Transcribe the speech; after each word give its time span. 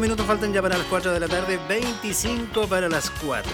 minutos 0.00 0.26
faltan 0.26 0.52
ya 0.52 0.62
para 0.62 0.78
las 0.78 0.86
4 0.86 1.12
de 1.12 1.20
la 1.20 1.28
tarde, 1.28 1.58
25 1.68 2.66
para 2.66 2.88
las 2.88 3.10
4. 3.10 3.50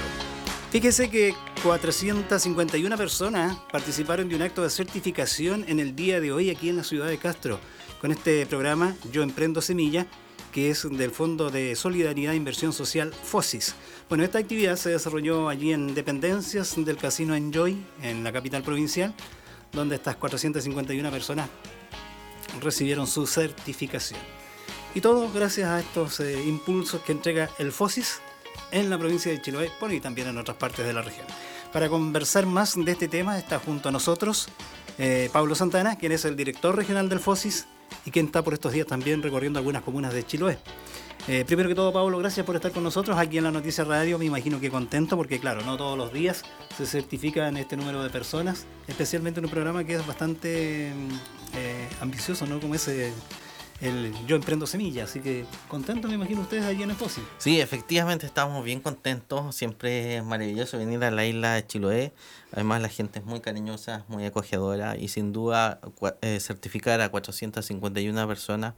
Fíjese 0.70 1.10
que 1.10 1.34
451 1.62 2.96
personas 2.96 3.56
participaron 3.72 4.28
de 4.28 4.36
un 4.36 4.42
acto 4.42 4.62
de 4.62 4.70
certificación 4.70 5.64
en 5.66 5.80
el 5.80 5.96
día 5.96 6.20
de 6.20 6.30
hoy 6.32 6.50
aquí 6.50 6.68
en 6.68 6.76
la 6.76 6.84
ciudad 6.84 7.08
de 7.08 7.18
Castro, 7.18 7.58
con 8.00 8.12
este 8.12 8.46
programa 8.46 8.94
Yo 9.10 9.22
Emprendo 9.22 9.60
Semilla, 9.60 10.06
que 10.52 10.70
es 10.70 10.86
del 10.88 11.10
Fondo 11.10 11.50
de 11.50 11.74
Solidaridad 11.74 12.34
e 12.34 12.36
Inversión 12.36 12.72
Social 12.72 13.12
FOSIS. 13.12 13.74
Bueno, 14.08 14.22
esta 14.22 14.38
actividad 14.38 14.76
se 14.76 14.90
desarrolló 14.90 15.48
allí 15.48 15.72
en 15.72 15.94
dependencias 15.94 16.74
del 16.76 16.98
Casino 16.98 17.34
Enjoy, 17.34 17.76
en 18.02 18.22
la 18.22 18.32
capital 18.32 18.62
provincial, 18.62 19.12
donde 19.72 19.96
estas 19.96 20.16
451 20.16 21.10
personas 21.10 21.48
recibieron 22.60 23.06
su 23.06 23.26
certificación. 23.26 24.20
Y 24.94 25.00
todo 25.00 25.30
gracias 25.32 25.68
a 25.68 25.80
estos 25.80 26.18
eh, 26.20 26.42
impulsos 26.44 27.02
que 27.02 27.12
entrega 27.12 27.50
el 27.58 27.72
FOSIS 27.72 28.20
en 28.70 28.90
la 28.90 28.98
provincia 28.98 29.30
de 29.30 29.40
Chiloé 29.40 29.70
y 29.90 30.00
también 30.00 30.28
en 30.28 30.38
otras 30.38 30.56
partes 30.56 30.86
de 30.86 30.92
la 30.92 31.02
región. 31.02 31.26
Para 31.72 31.88
conversar 31.88 32.46
más 32.46 32.74
de 32.74 32.90
este 32.90 33.08
tema 33.08 33.38
está 33.38 33.58
junto 33.58 33.90
a 33.90 33.92
nosotros 33.92 34.48
eh, 34.98 35.28
Pablo 35.32 35.54
Santana, 35.54 35.96
quien 35.96 36.12
es 36.12 36.24
el 36.24 36.36
director 36.36 36.74
regional 36.74 37.08
del 37.08 37.20
FOSIS 37.20 37.66
y 38.06 38.10
quien 38.10 38.26
está 38.26 38.42
por 38.42 38.54
estos 38.54 38.72
días 38.72 38.86
también 38.86 39.22
recorriendo 39.22 39.58
algunas 39.58 39.82
comunas 39.82 40.14
de 40.14 40.24
Chiloé. 40.24 40.58
Eh, 41.28 41.44
primero 41.44 41.68
que 41.68 41.74
todo, 41.74 41.92
Pablo, 41.92 42.18
gracias 42.18 42.46
por 42.46 42.56
estar 42.56 42.72
con 42.72 42.82
nosotros 42.82 43.18
aquí 43.18 43.36
en 43.36 43.44
la 43.44 43.50
Noticia 43.50 43.84
Radio. 43.84 44.18
Me 44.18 44.24
imagino 44.24 44.58
que 44.58 44.70
contento 44.70 45.16
porque, 45.16 45.38
claro, 45.38 45.60
no 45.62 45.76
todos 45.76 45.98
los 45.98 46.12
días 46.12 46.42
se 46.76 46.86
certifican 46.86 47.58
este 47.58 47.76
número 47.76 48.02
de 48.02 48.08
personas, 48.08 48.64
especialmente 48.86 49.40
en 49.40 49.44
un 49.44 49.50
programa 49.50 49.84
que 49.84 49.94
es 49.94 50.06
bastante 50.06 50.90
mm, 50.94 52.02
ambicioso, 52.02 52.46
¿no? 52.46 52.58
Como 52.58 52.74
ese 52.74 53.12
el 53.80 54.12
Yo 54.26 54.36
Emprendo 54.36 54.66
Semillas. 54.66 55.10
Así 55.10 55.20
que 55.20 55.44
contento, 55.68 56.08
me 56.08 56.14
imagino 56.14 56.40
ustedes 56.40 56.64
allí 56.64 56.82
en 56.82 56.94
Fósil. 56.96 57.24
Sí, 57.38 57.60
efectivamente 57.60 58.26
estamos 58.26 58.64
bien 58.64 58.80
contentos. 58.80 59.54
Siempre 59.54 60.16
es 60.16 60.24
maravilloso 60.24 60.78
venir 60.78 61.02
a 61.04 61.10
la 61.10 61.24
isla 61.24 61.54
de 61.54 61.66
Chiloé 61.66 62.12
Además 62.52 62.80
la 62.80 62.88
gente 62.88 63.18
es 63.18 63.24
muy 63.24 63.40
cariñosa, 63.40 64.04
muy 64.08 64.24
acogedora 64.24 64.96
y 64.96 65.08
sin 65.08 65.32
duda 65.32 65.80
eh, 66.22 66.40
certificar 66.40 67.00
a 67.00 67.10
451 67.10 68.26
personas 68.26 68.74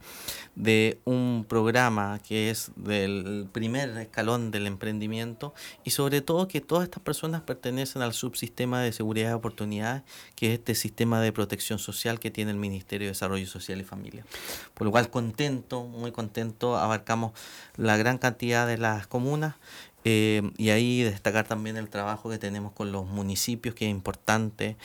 de 0.55 0.99
un 1.05 1.45
programa 1.47 2.19
que 2.19 2.49
es 2.49 2.71
del 2.75 3.47
primer 3.51 3.97
escalón 3.97 4.51
del 4.51 4.67
emprendimiento 4.67 5.53
y 5.85 5.91
sobre 5.91 6.21
todo 6.21 6.47
que 6.47 6.59
todas 6.59 6.83
estas 6.83 7.01
personas 7.01 7.41
pertenecen 7.41 8.01
al 8.01 8.13
subsistema 8.13 8.81
de 8.81 8.91
seguridad 8.91 9.29
de 9.29 9.35
oportunidades 9.35 10.03
que 10.35 10.47
es 10.47 10.59
este 10.59 10.75
sistema 10.75 11.21
de 11.21 11.31
protección 11.31 11.79
social 11.79 12.19
que 12.19 12.29
tiene 12.29 12.51
el 12.51 12.57
Ministerio 12.57 13.07
de 13.07 13.11
Desarrollo 13.11 13.47
Social 13.47 13.79
y 13.79 13.85
Familia. 13.85 14.25
Por 14.73 14.85
lo 14.85 14.91
cual 14.91 15.09
contento, 15.09 15.85
muy 15.85 16.11
contento, 16.11 16.77
abarcamos 16.77 17.31
la 17.77 17.95
gran 17.95 18.17
cantidad 18.17 18.67
de 18.67 18.77
las 18.77 19.07
comunas 19.07 19.55
eh, 20.03 20.51
y 20.57 20.69
ahí 20.69 21.03
destacar 21.03 21.47
también 21.47 21.77
el 21.77 21.89
trabajo 21.89 22.29
que 22.29 22.37
tenemos 22.37 22.71
con 22.73 22.91
los 22.91 23.07
municipios, 23.07 23.75
que 23.75 23.85
es 23.85 23.91
importante. 23.91 24.77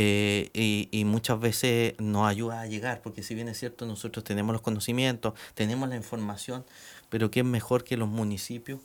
Eh, 0.00 0.50
y, 0.54 0.88
y, 0.92 1.04
muchas 1.04 1.40
veces 1.40 1.94
nos 1.98 2.28
ayuda 2.28 2.60
a 2.60 2.66
llegar, 2.66 3.02
porque 3.02 3.24
si 3.24 3.34
bien 3.34 3.48
es 3.48 3.58
cierto, 3.58 3.84
nosotros 3.84 4.22
tenemos 4.24 4.52
los 4.52 4.62
conocimientos, 4.62 5.34
tenemos 5.54 5.88
la 5.88 5.96
información, 5.96 6.64
pero 7.08 7.32
¿qué 7.32 7.40
es 7.40 7.46
mejor 7.46 7.82
que 7.82 7.96
los 7.96 8.08
municipios? 8.08 8.78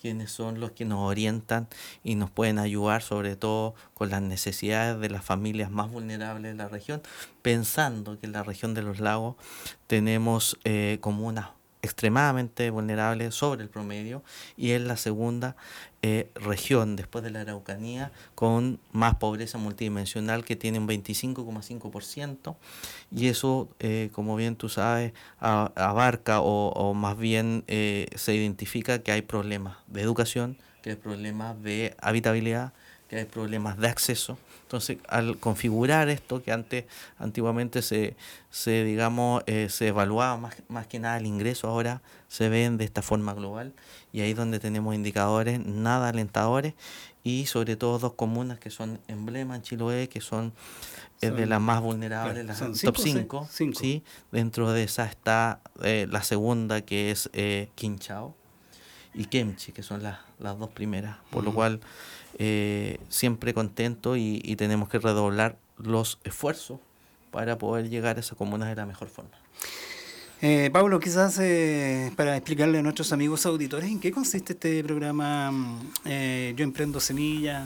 quienes 0.00 0.30
son 0.30 0.60
los 0.60 0.72
que 0.72 0.84
nos 0.84 1.00
orientan 1.00 1.68
y 2.02 2.14
nos 2.14 2.30
pueden 2.30 2.58
ayudar 2.58 3.02
sobre 3.02 3.36
todo 3.36 3.74
con 3.94 4.10
las 4.10 4.22
necesidades 4.22 5.00
de 5.00 5.10
las 5.10 5.24
familias 5.24 5.70
más 5.70 5.90
vulnerables 5.90 6.52
de 6.52 6.56
la 6.56 6.68
región, 6.68 7.02
pensando 7.42 8.18
que 8.18 8.26
en 8.26 8.32
la 8.32 8.42
región 8.42 8.74
de 8.74 8.82
los 8.82 9.00
lagos 9.00 9.36
tenemos 9.86 10.58
eh, 10.64 10.98
comunas 11.00 11.48
extremadamente 11.82 12.70
vulnerable 12.70 13.30
sobre 13.30 13.62
el 13.62 13.68
promedio 13.68 14.22
y 14.56 14.70
es 14.72 14.80
la 14.80 14.96
segunda 14.96 15.56
eh, 16.02 16.30
región 16.34 16.96
después 16.96 17.24
de 17.24 17.30
la 17.30 17.40
Araucanía 17.40 18.12
con 18.34 18.78
más 18.92 19.16
pobreza 19.16 19.58
multidimensional 19.58 20.44
que 20.44 20.56
tiene 20.56 20.78
un 20.78 20.88
25,5% 20.88 22.56
y 23.10 23.28
eso 23.28 23.68
eh, 23.80 24.10
como 24.12 24.36
bien 24.36 24.56
tú 24.56 24.68
sabes 24.68 25.12
abarca 25.38 26.40
o, 26.40 26.94
más 26.94 27.16
bien 27.16 27.64
eh, 27.66 28.08
se 28.14 28.34
identifica 28.34 29.00
que 29.02 29.12
hay 29.12 29.22
problemas 29.22 29.76
de 29.86 30.02
educación, 30.02 30.56
que 30.82 30.90
hay 30.90 30.96
problemas 30.96 31.60
de 31.62 31.96
habitabilidad, 32.00 32.72
que 33.08 33.16
hay 33.16 33.24
problemas 33.24 33.78
de 33.78 33.88
acceso. 33.88 34.38
Entonces, 34.68 34.98
al 35.08 35.38
configurar 35.38 36.10
esto, 36.10 36.42
que 36.42 36.52
antes, 36.52 36.84
antiguamente 37.18 37.80
se, 37.80 38.16
se 38.50 38.84
digamos, 38.84 39.42
eh, 39.46 39.68
se 39.70 39.88
evaluaba 39.88 40.36
más, 40.36 40.56
más 40.68 40.86
que 40.86 40.98
nada 40.98 41.16
el 41.16 41.24
ingreso, 41.24 41.68
ahora 41.68 42.02
se 42.28 42.50
ven 42.50 42.76
de 42.76 42.84
esta 42.84 43.00
forma 43.00 43.32
global 43.32 43.72
y 44.12 44.20
ahí 44.20 44.34
donde 44.34 44.60
tenemos 44.60 44.94
indicadores 44.94 45.64
nada 45.64 46.10
alentadores 46.10 46.74
y 47.24 47.46
sobre 47.46 47.76
todo 47.76 47.98
dos 47.98 48.12
comunas 48.12 48.58
que 48.58 48.68
son 48.68 49.00
emblemas 49.08 49.56
en 49.56 49.62
Chiloé, 49.62 50.10
que 50.10 50.20
son, 50.20 50.52
eh, 51.22 51.30
de 51.30 51.46
las 51.46 51.62
más 51.62 51.80
vulnerables, 51.80 52.44
las 52.44 52.58
top 52.58 52.98
5. 52.98 53.48
¿sí? 53.50 54.04
Dentro 54.30 54.70
de 54.72 54.82
esa 54.82 55.06
está 55.06 55.62
eh, 55.82 56.06
la 56.10 56.22
segunda 56.22 56.82
que 56.82 57.10
es 57.10 57.30
Quinchao 57.74 58.34
y 59.14 59.24
Kemchi, 59.26 59.72
que 59.72 59.82
son 59.82 60.02
las, 60.02 60.18
las 60.38 60.58
dos 60.58 60.70
primeras, 60.70 61.16
por 61.30 61.44
lo 61.44 61.52
cual 61.52 61.80
eh, 62.38 62.98
siempre 63.08 63.54
contento 63.54 64.16
y, 64.16 64.40
tenemos 64.56 64.88
que 64.88 64.98
redoblar 64.98 65.56
los 65.76 66.18
esfuerzos 66.24 66.80
para 67.30 67.58
poder 67.58 67.88
llegar 67.88 68.16
a 68.16 68.20
esa 68.20 68.34
comuna 68.34 68.68
de 68.68 68.74
la 68.74 68.86
mejor 68.86 69.08
forma. 69.08 69.30
Eh, 70.40 70.70
Pablo, 70.72 71.00
quizás 71.00 71.38
eh, 71.40 72.12
para 72.16 72.36
explicarle 72.36 72.78
a 72.78 72.82
nuestros 72.82 73.12
amigos 73.12 73.44
auditores 73.44 73.90
en 73.90 73.98
qué 73.98 74.12
consiste 74.12 74.52
este 74.52 74.84
programa 74.84 75.52
eh, 76.04 76.54
Yo 76.56 76.62
Emprendo 76.62 77.00
Semilla 77.00 77.64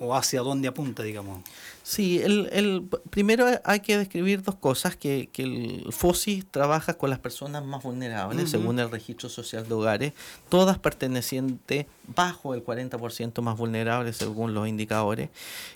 o 0.00 0.16
hacia 0.16 0.40
dónde 0.40 0.66
apunta, 0.66 1.02
digamos. 1.02 1.42
Sí, 1.82 2.20
el, 2.22 2.48
el, 2.52 2.88
primero 3.10 3.46
hay 3.64 3.80
que 3.80 3.98
describir 3.98 4.42
dos 4.42 4.54
cosas, 4.54 4.96
que, 4.96 5.28
que 5.30 5.42
el 5.42 5.92
FOSI 5.92 6.42
trabaja 6.50 6.94
con 6.94 7.10
las 7.10 7.18
personas 7.18 7.64
más 7.64 7.82
vulnerables, 7.82 8.50
según 8.50 8.78
el 8.78 8.90
registro 8.90 9.28
social 9.28 9.68
de 9.68 9.74
hogares, 9.74 10.12
todas 10.48 10.78
pertenecientes 10.78 11.84
bajo 12.16 12.54
el 12.54 12.64
40% 12.64 13.42
más 13.42 13.58
vulnerables, 13.58 14.16
según 14.16 14.54
los 14.54 14.66
indicadores, 14.66 15.28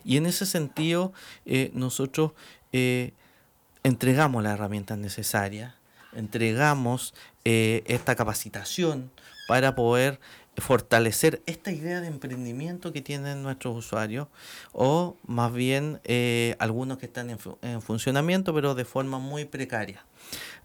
y 0.04 0.16
en 0.16 0.24
ese 0.24 0.46
sentido 0.46 1.12
eh, 1.44 1.70
nosotros 1.74 2.32
eh, 2.72 3.12
entregamos 3.82 4.42
las 4.42 4.54
herramientas 4.54 4.96
necesarias, 4.96 5.74
entregamos 6.14 7.12
eh, 7.44 7.82
esta 7.86 8.16
capacitación 8.16 9.10
para 9.46 9.74
poder 9.74 10.18
fortalecer 10.58 11.42
esta 11.46 11.72
idea 11.72 12.00
de 12.00 12.06
emprendimiento 12.06 12.92
que 12.92 13.02
tienen 13.02 13.42
nuestros 13.42 13.76
usuarios 13.76 14.28
o 14.72 15.16
más 15.26 15.52
bien 15.52 16.00
eh, 16.04 16.56
algunos 16.58 16.98
que 16.98 17.06
están 17.06 17.30
en, 17.30 17.82
funcionamiento 17.82 18.54
pero 18.54 18.74
de 18.74 18.84
forma 18.84 19.18
muy 19.18 19.44
precaria. 19.44 20.04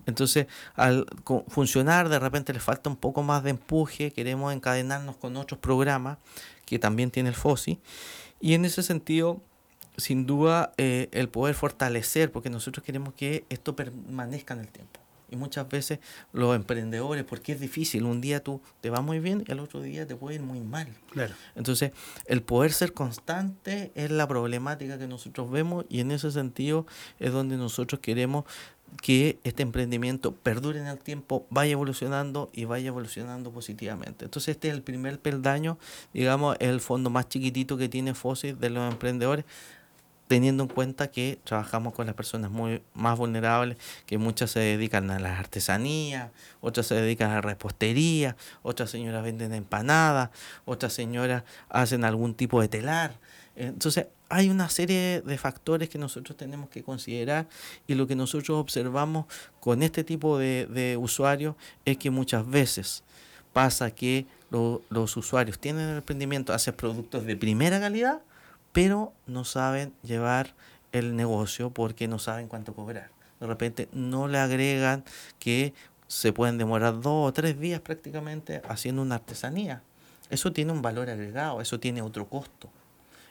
Entonces, 0.05 0.47
al 0.75 1.05
funcionar 1.47 2.09
de 2.09 2.19
repente 2.19 2.53
les 2.53 2.63
falta 2.63 2.89
un 2.89 2.95
poco 2.95 3.23
más 3.23 3.43
de 3.43 3.51
empuje, 3.51 4.11
queremos 4.11 4.53
encadenarnos 4.53 5.17
con 5.17 5.37
otros 5.37 5.59
programas 5.59 6.17
que 6.65 6.79
también 6.79 7.11
tiene 7.11 7.29
el 7.29 7.35
FOSI 7.35 7.79
y 8.39 8.53
en 8.53 8.65
ese 8.65 8.83
sentido 8.83 9.41
sin 9.97 10.25
duda 10.25 10.71
eh, 10.77 11.09
el 11.11 11.29
poder 11.29 11.55
fortalecer, 11.55 12.31
porque 12.31 12.49
nosotros 12.49 12.83
queremos 12.83 13.13
que 13.13 13.45
esto 13.49 13.75
permanezca 13.75 14.53
en 14.53 14.61
el 14.61 14.69
tiempo. 14.69 14.99
Y 15.31 15.35
muchas 15.35 15.67
veces 15.69 15.99
los 16.33 16.55
emprendedores, 16.55 17.23
porque 17.23 17.53
es 17.53 17.59
difícil, 17.59 18.03
un 18.05 18.21
día 18.21 18.43
tú 18.43 18.61
te 18.81 18.89
va 18.89 19.01
muy 19.01 19.19
bien 19.19 19.43
y 19.47 19.51
al 19.51 19.59
otro 19.59 19.81
día 19.81 20.07
te 20.07 20.15
puede 20.15 20.35
ir 20.35 20.41
muy 20.41 20.61
mal. 20.61 20.87
Claro. 21.11 21.33
Entonces, 21.55 21.91
el 22.25 22.41
poder 22.41 22.71
ser 22.71 22.93
constante 22.93 23.91
es 23.95 24.11
la 24.11 24.27
problemática 24.27 24.97
que 24.97 25.07
nosotros 25.07 25.49
vemos 25.51 25.85
y 25.89 25.99
en 25.99 26.11
ese 26.11 26.31
sentido 26.31 26.85
es 27.19 27.31
donde 27.31 27.57
nosotros 27.57 27.99
queremos 28.01 28.45
que 29.01 29.39
este 29.43 29.63
emprendimiento 29.63 30.33
perdure 30.33 30.79
en 30.79 30.87
el 30.87 30.99
tiempo, 30.99 31.45
vaya 31.49 31.73
evolucionando 31.73 32.49
y 32.53 32.65
vaya 32.65 32.87
evolucionando 32.87 33.51
positivamente. 33.51 34.25
Entonces 34.25 34.55
este 34.55 34.69
es 34.69 34.73
el 34.73 34.81
primer 34.81 35.19
peldaño, 35.19 35.77
digamos, 36.13 36.57
el 36.59 36.81
fondo 36.81 37.09
más 37.09 37.29
chiquitito 37.29 37.77
que 37.77 37.89
tiene 37.89 38.13
FOSIS 38.13 38.59
de 38.59 38.69
los 38.69 38.91
emprendedores 38.91 39.45
teniendo 40.29 40.61
en 40.61 40.69
cuenta 40.69 41.09
que 41.09 41.39
trabajamos 41.43 41.95
con 41.95 42.05
las 42.05 42.13
personas 42.13 42.51
muy 42.51 42.83
más 42.93 43.17
vulnerables, 43.17 43.79
que 44.05 44.19
muchas 44.19 44.51
se 44.51 44.59
dedican 44.59 45.09
a 45.09 45.17
las 45.17 45.39
artesanías, 45.39 46.29
otras 46.61 46.85
se 46.85 46.93
dedican 46.93 47.31
a 47.31 47.35
la 47.35 47.41
repostería, 47.41 48.37
otras 48.61 48.91
señoras 48.91 49.23
venden 49.23 49.55
empanadas, 49.55 50.29
otras 50.65 50.93
señoras 50.93 51.45
hacen 51.67 52.03
algún 52.03 52.35
tipo 52.35 52.61
de 52.61 52.67
telar. 52.67 53.15
Entonces, 53.55 54.05
hay 54.29 54.51
una 54.51 54.69
serie 54.69 55.23
de 55.25 55.37
factores 55.39 55.89
que 55.89 55.97
nosotros 55.97 56.37
tenemos 56.37 56.69
que 56.69 56.83
considerar 56.83 57.47
y 57.87 57.95
lo 57.95 58.05
que 58.05 58.15
nosotros 58.15 58.55
observamos 58.55 59.25
con 59.59 59.81
este 59.81 60.03
tipo 60.03 60.37
de, 60.37 60.95
usuarios 61.01 61.55
es 61.85 61.97
que 61.97 62.11
muchas 62.11 62.47
veces 62.47 63.03
pasa 63.51 63.89
que 63.89 64.27
los 64.51 65.17
usuarios 65.17 65.57
tienen 65.57 65.89
el 65.89 65.97
emprendimiento, 65.97 66.53
hacen 66.53 66.75
productos 66.75 67.25
de 67.25 67.35
primera 67.35 67.79
calidad, 67.79 68.21
pero 68.79 69.11
no 69.27 69.43
saben 69.43 69.91
llevar 70.03 70.55
el 70.93 71.17
negocio 71.17 71.69
porque 71.69 72.07
no 72.07 72.17
saben 72.17 72.47
cuánto 72.47 72.73
cobrar. 72.73 73.09
De 73.41 73.45
repente 73.45 73.89
no 73.91 74.29
le 74.29 74.37
agregan 74.37 75.03
que 75.37 75.73
se 76.07 76.31
pueden 76.31 76.57
demorar 76.57 77.01
dos 77.01 77.27
o 77.27 77.33
tres 77.33 77.59
días 77.59 77.81
prácticamente 77.81 78.61
haciendo 78.69 79.01
una 79.01 79.15
artesanía. 79.15 79.83
Eso 80.29 80.53
tiene 80.53 80.71
un 80.71 80.81
valor 80.81 81.09
agregado, 81.09 81.59
eso 81.59 81.77
tiene 81.81 82.01
otro 82.01 82.29
costo. 82.29 82.69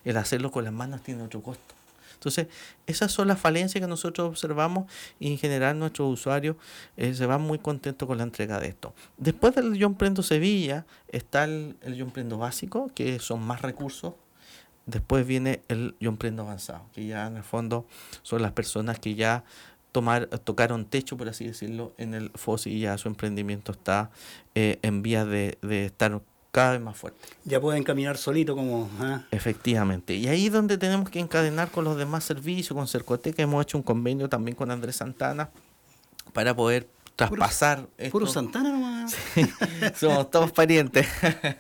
El 0.05 0.19
hacerlo 0.19 0.51
con 0.51 0.65
las 0.65 0.73
manos 0.75 1.03
tiene 1.03 1.23
otro 1.23 1.43
costo. 1.43 1.75
Entonces, 2.13 2.49
esas 2.87 3.11
son 3.11 3.29
las 3.29 3.41
falencias 3.41 3.81
que 3.81 3.89
nosotros 3.89 4.29
observamos 4.29 4.85
y 5.19 5.33
en 5.33 5.39
general 5.39 5.79
nuestros 5.79 6.13
usuarios 6.13 6.57
eh, 6.99 7.15
se 7.15 7.25
van 7.25 7.41
muy 7.41 7.59
contentos 7.59 8.07
con 8.07 8.19
la 8.19 8.25
entrega 8.25 8.61
de 8.61 8.69
esto. 8.69 8.93
Después 9.17 9.55
del 9.55 9.79
Yo 9.79 9.87
Emprendo 9.87 10.23
Sevilla 10.23 10.85
está 11.09 11.45
el, 11.45 11.79
el 11.81 11.95
Yo 11.95 12.05
Emprendo 12.05 12.37
Básico, 12.37 12.91
que 12.95 13.19
son 13.19 13.41
más 13.41 13.63
recursos. 13.63 14.13
Después 14.89 15.27
viene 15.27 15.61
el 15.69 15.95
Yo 16.01 16.09
Emprendo 16.09 16.43
Avanzado, 16.43 16.87
que 16.95 17.07
ya 17.07 17.27
en 17.27 17.37
el 17.37 17.43
fondo 17.43 17.87
son 18.23 18.41
las 18.41 18.53
personas 18.53 18.99
que 18.99 19.15
ya 19.15 19.45
tomar, 19.93 20.27
tocaron 20.27 20.87
techo, 20.87 21.19
por 21.19 21.29
así 21.29 21.47
decirlo, 21.47 21.93
en 21.99 22.15
el 22.15 22.31
FOSI 22.35 22.71
y 22.71 22.81
ya 22.81 22.97
su 22.97 23.09
emprendimiento 23.09 23.73
está 23.73 24.11
eh, 24.55 24.79
en 24.81 25.03
vías 25.03 25.27
de, 25.27 25.59
de 25.61 25.85
estar 25.85 26.21
cada 26.51 26.73
vez 26.73 26.81
más 26.81 26.97
fuerte. 26.97 27.21
Ya 27.45 27.61
pueden 27.61 27.85
caminar 27.85 28.17
solito 28.17 28.57
como... 28.57 28.89
¿ah? 28.99 29.25
Efectivamente. 29.31 30.15
Y 30.15 30.27
ahí 30.27 30.47
es 30.47 30.53
donde 30.53 30.79
tenemos 30.79 31.11
que 31.11 31.21
encadenar 31.21 31.71
con 31.71 31.85
los 31.85 31.99
demás 31.99 32.25
servicios, 32.25 32.75
con 32.75 32.89
Cercoteca 32.89 33.43
hemos 33.43 33.63
hecho 33.63 33.77
un 33.77 33.83
convenio 33.83 34.29
también 34.31 34.57
con 34.57 34.71
Andrés 34.71 34.97
Santana 34.97 35.51
para 36.33 36.57
poder 36.57 36.89
traspasar. 37.15 37.87
Puro, 38.11 38.27
Santana 38.27 38.71
nomás. 38.71 38.98
somos 39.95 40.31
todos 40.31 40.53
parientes. 40.53 41.07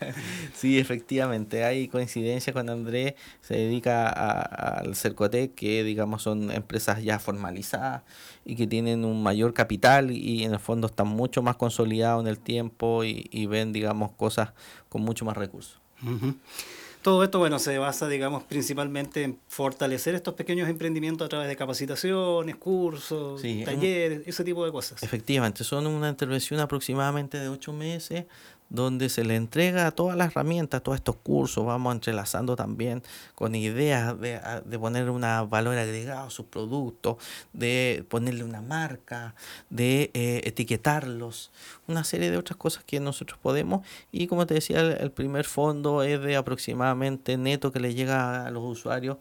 sí, 0.54 0.78
efectivamente. 0.78 1.64
Hay 1.64 1.88
coincidencia 1.88 2.52
con 2.52 2.68
Andrés, 2.70 3.14
se 3.40 3.54
dedica 3.54 4.08
al 4.08 4.94
Cercotec, 4.96 5.54
que 5.54 5.84
digamos 5.84 6.22
son 6.22 6.50
empresas 6.50 7.02
ya 7.02 7.18
formalizadas 7.18 8.02
y 8.44 8.56
que 8.56 8.66
tienen 8.66 9.04
un 9.04 9.22
mayor 9.22 9.54
capital 9.54 10.10
y 10.10 10.44
en 10.44 10.52
el 10.52 10.60
fondo 10.60 10.86
están 10.86 11.08
mucho 11.08 11.42
más 11.42 11.56
consolidados 11.56 12.22
en 12.22 12.28
el 12.28 12.38
tiempo 12.38 13.04
y, 13.04 13.46
ven, 13.46 13.72
digamos, 13.72 14.12
cosas 14.12 14.52
con 14.88 15.02
mucho 15.02 15.24
más 15.24 15.36
recursos. 15.36 15.80
Todo 17.02 17.22
esto, 17.24 17.38
bueno, 17.38 17.58
se 17.58 17.78
basa, 17.78 18.08
digamos, 18.08 18.42
principalmente 18.44 19.22
en 19.22 19.38
fortalecer 19.48 20.14
estos 20.14 20.34
pequeños 20.34 20.68
emprendimientos 20.68 21.26
a 21.26 21.28
través 21.28 21.48
de 21.48 21.56
capacitaciones, 21.56 22.56
cursos, 22.56 23.40
talleres, 23.64 24.22
ese 24.26 24.44
tipo 24.44 24.64
de 24.64 24.72
cosas. 24.72 25.02
Efectivamente, 25.02 25.64
son 25.64 25.86
una 25.86 26.08
intervención 26.08 26.60
aproximadamente 26.60 27.38
de 27.38 27.48
ocho 27.48 27.72
meses 27.72 28.24
donde 28.70 29.08
se 29.08 29.24
le 29.24 29.36
entrega 29.36 29.90
todas 29.92 30.16
las 30.16 30.32
herramientas, 30.32 30.82
todos 30.82 30.96
estos 30.96 31.16
cursos, 31.16 31.64
vamos 31.64 31.94
entrelazando 31.94 32.56
también 32.56 33.02
con 33.34 33.54
ideas 33.54 34.18
de, 34.20 34.40
de 34.64 34.78
poner 34.78 35.10
un 35.10 35.22
valor 35.22 35.76
agregado 35.78 36.26
a 36.26 36.30
sus 36.30 36.46
productos, 36.46 37.16
de 37.52 38.04
ponerle 38.08 38.44
una 38.44 38.60
marca, 38.60 39.34
de 39.70 40.10
eh, 40.14 40.42
etiquetarlos, 40.44 41.50
una 41.86 42.04
serie 42.04 42.30
de 42.30 42.36
otras 42.36 42.56
cosas 42.56 42.84
que 42.84 43.00
nosotros 43.00 43.38
podemos. 43.40 43.86
Y 44.12 44.26
como 44.26 44.46
te 44.46 44.54
decía, 44.54 44.80
el 44.80 45.10
primer 45.10 45.46
fondo 45.46 46.02
es 46.02 46.20
de 46.20 46.36
aproximadamente 46.36 47.36
neto 47.36 47.72
que 47.72 47.80
le 47.80 47.94
llega 47.94 48.46
a 48.46 48.50
los 48.50 48.62
usuarios 48.64 49.16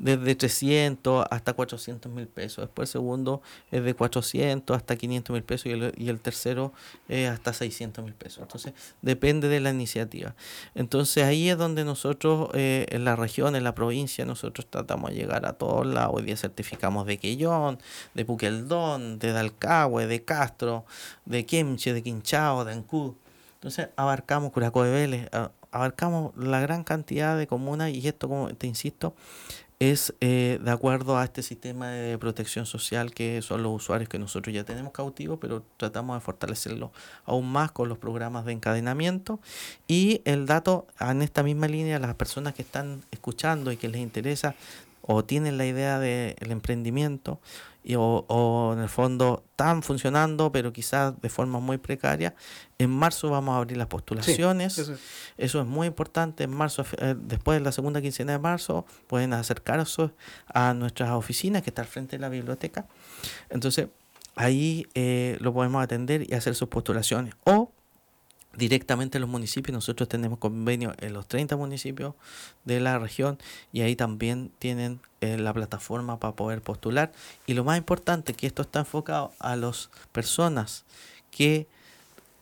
desde 0.00 0.34
300 0.34 1.26
hasta 1.30 1.52
400 1.52 2.10
mil 2.10 2.26
pesos. 2.26 2.64
Después 2.64 2.88
el 2.88 2.92
segundo 2.92 3.42
es 3.70 3.84
de 3.84 3.94
400 3.94 4.74
hasta 4.76 4.96
500 4.96 5.34
mil 5.34 5.42
pesos 5.42 5.66
y 5.66 5.70
el, 5.70 5.92
y 5.96 6.08
el 6.08 6.20
tercero 6.20 6.72
es 7.08 7.28
hasta 7.28 7.52
600 7.52 8.02
mil 8.02 8.14
pesos. 8.14 8.38
Entonces 8.40 8.72
depende 9.02 9.48
de 9.48 9.60
la 9.60 9.70
iniciativa. 9.70 10.34
Entonces 10.74 11.24
ahí 11.24 11.50
es 11.50 11.58
donde 11.58 11.84
nosotros 11.84 12.48
eh, 12.54 12.86
en 12.88 13.04
la 13.04 13.14
región, 13.14 13.54
en 13.56 13.64
la 13.64 13.74
provincia, 13.74 14.24
nosotros 14.24 14.66
tratamos 14.70 15.10
de 15.10 15.16
llegar 15.16 15.44
a 15.44 15.52
todos 15.52 15.86
lados. 15.86 16.14
Hoy 16.16 16.22
día 16.22 16.36
certificamos 16.36 17.06
de 17.06 17.18
Quillón, 17.18 17.78
de 18.14 18.24
Puqueldón, 18.24 19.18
de 19.18 19.32
Dalcahue, 19.32 20.06
de 20.06 20.24
Castro, 20.24 20.86
de 21.26 21.44
Quemche, 21.44 21.92
de 21.92 22.02
Quinchao, 22.02 22.64
de 22.64 22.72
Ancud. 22.72 23.12
Entonces 23.54 23.90
abarcamos 23.96 24.50
Curaco 24.52 24.82
de 24.82 24.90
Vélez, 24.90 25.28
abarcamos 25.70 26.34
la 26.38 26.60
gran 26.60 26.84
cantidad 26.84 27.36
de 27.36 27.46
comunas 27.46 27.90
y 27.90 28.08
esto, 28.08 28.26
como 28.26 28.48
te 28.54 28.66
insisto, 28.66 29.14
es 29.80 30.14
eh, 30.20 30.60
de 30.62 30.70
acuerdo 30.70 31.16
a 31.16 31.24
este 31.24 31.42
sistema 31.42 31.88
de 31.88 32.18
protección 32.18 32.66
social 32.66 33.14
que 33.14 33.40
son 33.40 33.62
los 33.62 33.72
usuarios 33.74 34.10
que 34.10 34.18
nosotros 34.18 34.54
ya 34.54 34.62
tenemos 34.62 34.92
cautivos, 34.92 35.38
pero 35.40 35.64
tratamos 35.78 36.16
de 36.16 36.20
fortalecerlo 36.20 36.92
aún 37.24 37.50
más 37.50 37.72
con 37.72 37.88
los 37.88 37.96
programas 37.96 38.44
de 38.44 38.52
encadenamiento. 38.52 39.40
Y 39.88 40.20
el 40.26 40.44
dato, 40.44 40.86
en 41.00 41.22
esta 41.22 41.42
misma 41.42 41.66
línea, 41.66 41.98
las 41.98 42.14
personas 42.14 42.54
que 42.54 42.60
están 42.60 43.02
escuchando 43.10 43.72
y 43.72 43.78
que 43.78 43.88
les 43.88 44.02
interesa 44.02 44.54
o 45.00 45.24
tienen 45.24 45.56
la 45.56 45.64
idea 45.64 45.98
del 45.98 46.50
emprendimiento 46.50 47.40
y, 47.82 47.94
o, 47.96 48.70
en 48.74 48.80
el 48.80 48.88
fondo 48.88 49.44
están 49.50 49.82
funcionando, 49.82 50.52
pero 50.52 50.72
quizás 50.72 51.20
de 51.20 51.28
forma 51.28 51.60
muy 51.60 51.78
precaria. 51.78 52.34
En 52.78 52.90
marzo 52.90 53.30
vamos 53.30 53.54
a 53.54 53.58
abrir 53.58 53.76
las 53.76 53.86
postulaciones. 53.86 54.78
eso, 55.36 55.60
es 55.60 55.66
muy 55.66 55.86
importante. 55.86 56.44
En 56.44 56.50
marzo, 56.50 56.84
eh, 56.98 57.14
después 57.18 57.58
de 57.58 57.64
la 57.64 57.72
segunda 57.72 58.00
quincena 58.00 58.32
de 58.32 58.38
marzo, 58.38 58.86
pueden 59.06 59.32
acercarse 59.32 60.10
a 60.46 60.74
nuestras 60.74 61.10
oficinas 61.10 61.62
que 61.62 61.70
está 61.70 61.82
al 61.82 61.88
frente 61.88 62.16
de 62.16 62.20
la 62.20 62.28
biblioteca. 62.28 62.86
Entonces, 63.48 63.88
ahí 64.34 64.86
eh, 64.94 65.36
lo 65.40 65.52
podemos 65.52 65.82
atender 65.82 66.30
y 66.30 66.34
hacer 66.34 66.54
sus 66.54 66.68
postulaciones. 66.68 67.34
O 67.44 67.72
directamente 68.56 69.18
en 69.18 69.22
los 69.22 69.30
municipios. 69.30 69.72
Nosotros 69.72 70.08
tenemos 70.08 70.38
convenio 70.38 70.94
en 70.98 71.12
los 71.12 71.26
30 71.28 71.56
municipios 71.56 72.14
de 72.64 72.80
la 72.80 72.98
región 72.98 73.38
y 73.72 73.82
ahí 73.82 73.96
también 73.96 74.52
tienen 74.58 75.00
eh, 75.20 75.36
la 75.38 75.52
plataforma 75.52 76.18
para 76.18 76.34
poder 76.34 76.62
postular. 76.62 77.12
Y 77.46 77.54
lo 77.54 77.64
más 77.64 77.78
importante 77.78 78.34
que 78.34 78.46
esto 78.46 78.62
está 78.62 78.80
enfocado 78.80 79.32
a 79.38 79.56
las 79.56 79.90
personas 80.12 80.84
que 81.30 81.66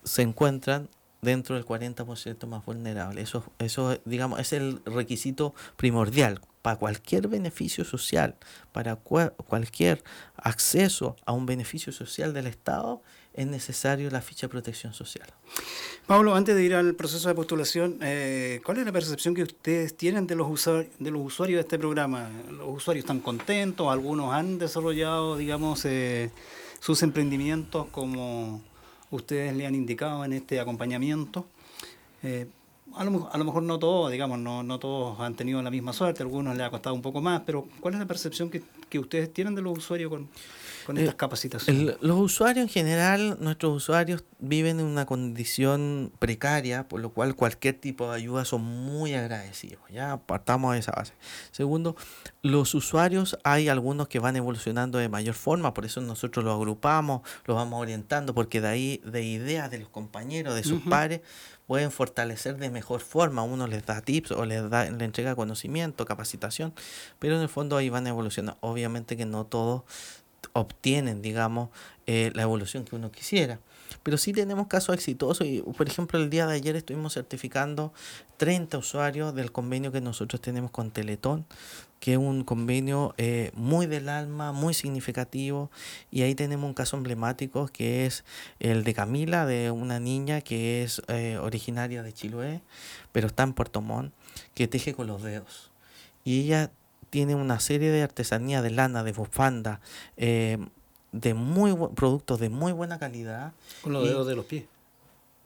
se 0.05 0.23
encuentran 0.23 0.89
dentro 1.21 1.57
del 1.57 1.67
40% 1.67 2.47
más 2.47 2.65
vulnerable. 2.65 3.21
Eso, 3.21 3.45
eso, 3.59 3.99
digamos, 4.05 4.41
es 4.41 4.53
el 4.53 4.81
requisito 4.85 5.55
primordial 5.77 6.41
para 6.63 6.77
cualquier 6.77 7.29
beneficio 7.29 7.85
social, 7.85 8.37
para 8.73 8.97
cualquier 8.97 10.03
acceso 10.37 11.17
a 11.25 11.33
un 11.33 11.47
beneficio 11.47 11.93
social 11.93 12.33
del 12.33 12.47
Estado, 12.47 13.03
es 13.35 13.47
necesario 13.47 14.11
la 14.11 14.21
ficha 14.21 14.47
de 14.47 14.51
protección 14.51 14.93
social. 14.95 15.29
Pablo, 16.07 16.35
antes 16.35 16.57
de 16.57 16.65
ir 16.65 16.75
al 16.75 16.95
proceso 16.95 17.29
de 17.29 17.35
postulación, 17.35 17.99
eh, 18.03 18.61
¿cuál 18.65 18.79
es 18.79 18.87
la 18.87 18.93
percepción 18.93 19.35
que 19.35 19.43
ustedes 19.43 19.97
tienen 19.97 20.27
de 20.27 20.35
los, 20.35 20.65
de 20.65 21.11
los 21.11 21.23
usuarios 21.23 21.59
de 21.59 21.61
este 21.61 21.79
programa? 21.79 22.31
¿Los 22.51 22.69
usuarios 22.69 23.05
están 23.05 23.21
contentos? 23.21 23.89
¿Algunos 23.89 24.33
han 24.33 24.59
desarrollado, 24.59 25.37
digamos, 25.37 25.85
eh, 25.85 26.31
sus 26.81 27.03
emprendimientos 27.03 27.87
como 27.89 28.63
ustedes 29.11 29.55
le 29.55 29.67
han 29.67 29.75
indicado 29.75 30.25
en 30.25 30.33
este 30.33 30.61
acompañamiento? 30.61 31.47
Eh, 32.23 32.49
a 32.95 33.05
lo, 33.05 33.45
mejor 33.45 33.63
no 33.63 33.79
todos, 33.79 34.11
digamos, 34.11 34.39
no, 34.39 34.79
todos 34.79 35.21
han 35.21 35.35
tenido 35.35 35.63
la 35.63 35.71
misma 35.71 35.93
suerte, 35.93 36.23
algunos 36.23 36.57
les 36.57 36.67
ha 36.67 36.71
costado 36.71 36.95
un 36.95 37.03
poco 37.03 37.21
más, 37.21 37.43
pero 37.45 37.69
¿cuál 37.81 37.95
es 37.95 38.01
la 38.01 38.07
percepción 38.07 38.51
que, 38.51 38.63
que 38.89 38.99
ustedes 38.99 39.33
tienen 39.33 39.55
de 39.55 39.63
los 39.63 39.79
usuarios 39.79 40.11
con, 40.11 40.29
con 40.87 40.99
estas 40.99 41.15
capacitaciones? 41.15 41.97
los 42.01 42.19
usuarios 42.19 42.65
en 42.65 42.69
general, 42.69 43.37
nuestros 43.41 43.77
usuarios 43.77 44.25
viven 44.39 44.81
en 44.81 44.87
una 44.87 45.07
condición 45.07 46.13
precaria, 46.19 46.89
por 46.89 47.01
lo 47.01 47.11
cual 47.11 47.35
cualquier 47.35 47.75
tipo 47.75 48.11
de 48.11 48.17
ayuda 48.17 48.45
son 48.45 48.63
muy 48.63 49.15
agradecidos. 49.15 49.81
Ya 49.91 50.17
partamos 50.19 50.75
de 50.75 50.81
esa 50.81 50.93
base. 50.93 51.13
Segundo, 51.51 51.97
los 52.43 52.75
usuarios 52.75 53.39
hay 53.45 53.69
algunos 53.69 54.09
que 54.09 54.19
van 54.19 54.37
evolucionando 54.37 54.99
de 54.99 55.09
mayor 55.09 55.35
forma, 55.35 55.75
por 55.75 55.85
eso 55.85 56.01
nosotros 56.01 56.45
los 56.45 56.55
agrupamos, 56.55 57.23
los 57.45 57.57
vamos 57.57 57.81
orientando, 57.81 58.35
porque 58.35 58.61
de 58.61 58.69
ahí, 58.69 59.03
de 59.05 59.23
ideas 59.23 59.71
de 59.71 59.79
los 59.79 59.89
compañeros, 59.89 60.55
de 60.55 60.65
sus 60.65 60.83
pares, 60.83 61.21
pueden 61.69 61.93
fortalecer 61.93 62.57
de 62.57 62.71
mejor 62.71 63.01
forma. 63.01 63.43
Uno 63.43 63.69
les 63.69 63.85
da 63.85 64.01
tips 64.01 64.33
o 64.33 64.47
les 64.47 64.69
da, 64.71 64.91
le 64.91 65.05
entrega 65.05 65.37
conocimiento, 65.37 66.07
capacitación, 66.07 66.73
pero 67.19 67.37
en 67.37 67.43
el 67.43 67.49
fondo 67.51 67.77
ahí 67.77 67.91
van 67.91 68.07
evolucionando. 68.07 68.59
Obviamente 68.63 69.19
que 69.19 69.27
no 69.27 69.45
todos 69.45 69.83
obtienen, 70.55 71.21
digamos, 71.21 71.69
eh, 72.07 72.33
la 72.35 72.43
evolución 72.43 72.85
que 72.87 72.97
uno 72.97 73.13
quisiera. 73.13 73.61
Pero 74.03 74.17
sí 74.17 74.33
tenemos 74.33 74.67
casos 74.67 74.95
exitosos 74.95 75.47
y, 75.47 75.63
por 75.63 75.89
ejemplo, 75.89 76.19
el 76.19 76.31
día 76.31 76.47
de 76.47 76.55
ayer 76.55 76.77
estuvimos 76.77 77.15
certificando 77.15 77.93
30 78.37 78.79
usuarios 78.79 79.35
del 79.35 79.53
convenio 79.53 79.93
que 79.93 80.01
nosotros 80.01 80.41
tenemos 80.41 80.71
con 80.71 80.91
Teletón, 80.91 81.47
que 82.01 82.13
es 82.13 82.19
un 82.19 82.45
convenio 82.45 83.15
eh, 83.19 83.51
muy 83.55 83.87
del 83.87 84.09
alma, 84.09 84.53
muy 84.53 84.75
significativo. 84.75 85.71
Y 86.11 86.23
ahí 86.23 86.35
tenemos 86.35 86.67
un 86.67 86.75
caso 86.75 86.97
emblemático 86.97 87.69
que 87.69 88.07
es 88.07 88.25
el 88.61 88.85
de 88.85 88.95
Camila, 88.95 89.47
de 89.47 89.71
una 89.71 90.01
niña 90.01 90.41
que 90.41 90.83
es 90.83 91.03
eh, 91.09 91.39
originaria 91.39 92.03
de 92.03 92.13
Chiloé, 92.13 92.63
pero 93.13 93.27
está 93.27 93.43
en 93.43 93.53
Puerto 93.55 93.81
Montt, 93.81 94.13
que 94.55 94.69
teje 94.69 94.95
con 94.95 95.07
los 95.07 95.23
dedos. 95.23 95.71
Y 96.25 96.43
ella 96.43 96.71
tiene 97.11 97.35
una 97.35 97.59
serie 97.61 97.91
de 97.91 98.03
artesanía 98.03 98.63
de 98.63 98.71
lana, 98.71 99.03
de 99.03 99.13
bufanda, 99.13 99.81
eh, 100.17 100.59
de 101.13 101.35
muy 101.35 101.75
productos 101.95 102.41
de 102.41 102.49
muy 102.49 102.73
buena 102.73 102.99
calidad. 102.99 103.53
Con 103.83 103.93
los 103.93 104.05
dedos 104.05 104.27
de 104.27 104.37
los 104.37 104.45
pies. 104.45 104.65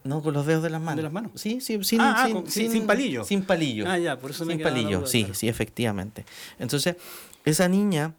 No, 0.04 0.22
con 0.22 0.34
los 0.34 0.46
dedos 0.46 0.62
de 0.62 0.70
las 0.70 0.80
manos. 0.80 0.96
¿De 0.96 1.02
las 1.02 1.12
manos? 1.12 1.32
Sí, 1.36 1.60
sí, 1.60 1.82
sin, 1.84 2.00
ah, 2.00 2.24
ah, 2.24 2.42
sin, 2.46 2.70
sin, 2.70 2.86
palillo. 2.86 3.24
Sin 3.24 3.44
palillo. 3.44 3.84
Ah, 3.86 3.98
ya, 3.98 4.18
por 4.18 4.32
eso 4.32 4.44
me 4.44 4.54
Sin 4.54 4.62
palillo, 4.62 5.06
sí, 5.06 5.28
sí, 5.32 5.48
efectivamente. 5.48 6.24
Entonces, 6.58 6.96
esa 7.44 7.68
niña 7.68 8.12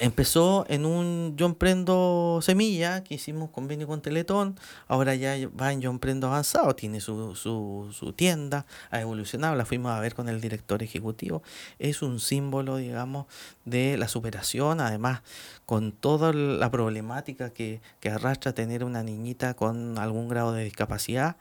Empezó 0.00 0.64
en 0.68 0.86
un 0.86 1.34
Yo 1.36 1.46
Emprendo 1.46 2.38
Semilla, 2.40 3.02
que 3.02 3.16
hicimos 3.16 3.50
convenio 3.50 3.88
con 3.88 4.00
Teletón, 4.00 4.56
ahora 4.86 5.16
ya 5.16 5.34
va 5.60 5.72
en 5.72 5.80
Yo 5.80 5.90
Emprendo 5.90 6.28
Avanzado, 6.28 6.76
tiene 6.76 7.00
su, 7.00 7.34
su, 7.34 7.88
su, 7.92 8.12
tienda, 8.12 8.64
ha 8.90 9.00
evolucionado, 9.00 9.56
la 9.56 9.64
fuimos 9.64 9.90
a 9.90 9.98
ver 9.98 10.14
con 10.14 10.28
el 10.28 10.40
director 10.40 10.84
ejecutivo, 10.84 11.42
es 11.80 12.02
un 12.02 12.20
símbolo, 12.20 12.76
digamos, 12.76 13.26
de 13.64 13.96
la 13.96 14.06
superación, 14.06 14.80
además 14.80 15.22
con 15.66 15.90
toda 15.90 16.32
la 16.32 16.70
problemática 16.70 17.50
que, 17.50 17.80
que 17.98 18.10
arrastra 18.10 18.52
tener 18.52 18.84
una 18.84 19.02
niñita 19.02 19.54
con 19.54 19.98
algún 19.98 20.28
grado 20.28 20.52
de 20.52 20.62
discapacidad, 20.62 21.36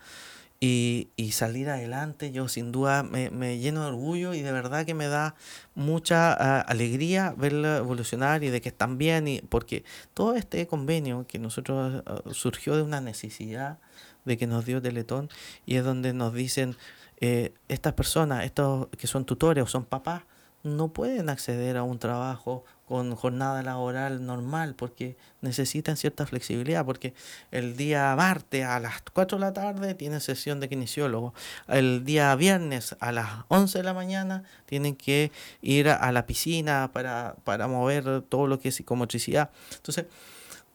y, 0.60 1.10
y, 1.16 1.34
salir 1.34 1.70
adelante, 1.70 2.32
yo 2.32 2.48
sin 2.48 2.72
duda 2.72 3.04
me, 3.04 3.30
me, 3.30 3.60
lleno 3.60 3.82
de 3.82 3.88
orgullo 3.90 4.34
y 4.34 4.42
de 4.42 4.52
verdad 4.52 4.86
que 4.86 4.96
me 4.96 5.08
da 5.08 5.36
mucha 5.76 6.36
uh, 6.40 6.72
alegría 6.72 7.36
verla 7.38 7.78
evolucionar 7.78 8.44
y 8.44 8.50
de 8.50 8.60
que 8.60 8.70
están 8.70 8.98
bien, 8.98 9.28
y, 9.28 9.42
porque 9.42 9.84
todo 10.16 10.36
este 10.36 10.66
convenio 10.66 11.28
que 11.28 11.38
nosotros 11.38 12.04
uh, 12.06 12.34
surgió 12.34 12.76
de 12.76 12.82
una 12.82 13.02
necesidad 13.02 13.78
de 14.26 14.38
que 14.38 14.48
nos 14.48 14.66
dio 14.66 14.82
Teletón 14.82 15.30
y 15.66 15.76
es 15.76 15.84
donde 15.84 16.14
nos 16.14 16.34
dicen 16.34 16.76
eh, 17.20 17.54
estas 17.68 17.94
personas, 17.94 18.44
estos 18.44 18.88
que 18.98 19.08
son 19.08 19.26
tutores 19.26 19.64
o 19.64 19.68
son 19.68 19.86
papás, 19.86 20.24
no 20.64 20.90
pueden 20.90 21.30
acceder 21.30 21.78
a 21.78 21.84
un 21.84 22.00
trabajo 22.00 22.66
con 22.88 23.16
jornada 23.16 23.62
laboral 23.64 24.26
normal 24.26 24.74
porque 24.76 25.18
necesitan 25.42 25.98
cierta 25.98 26.26
flexibilidad 26.26 26.86
porque 26.86 27.14
el 27.52 27.76
día 27.76 28.16
martes 28.16 28.66
a 28.66 28.80
las 28.80 29.02
4 29.14 29.38
de 29.38 29.42
la 29.42 29.54
tarde 29.54 29.94
tienen 29.94 30.22
sesión 30.22 30.60
de 30.60 30.70
kinesiólogo. 30.70 31.34
El 31.68 32.06
día 32.06 32.34
viernes 32.36 32.96
a 33.00 33.12
las 33.12 33.30
11 33.50 33.80
de 33.80 33.84
la 33.84 33.94
mañana 33.94 34.44
tienen 34.66 34.96
que 34.96 35.32
ir 35.62 35.90
a 35.90 36.12
la 36.12 36.26
piscina 36.26 36.92
para, 36.94 37.36
para 37.44 37.68
mover 37.68 38.22
todo 38.22 38.48
lo 38.48 38.60
que 38.60 38.70
es 38.70 38.76
psicomotricidad. 38.76 39.50
Entonces 39.76 40.06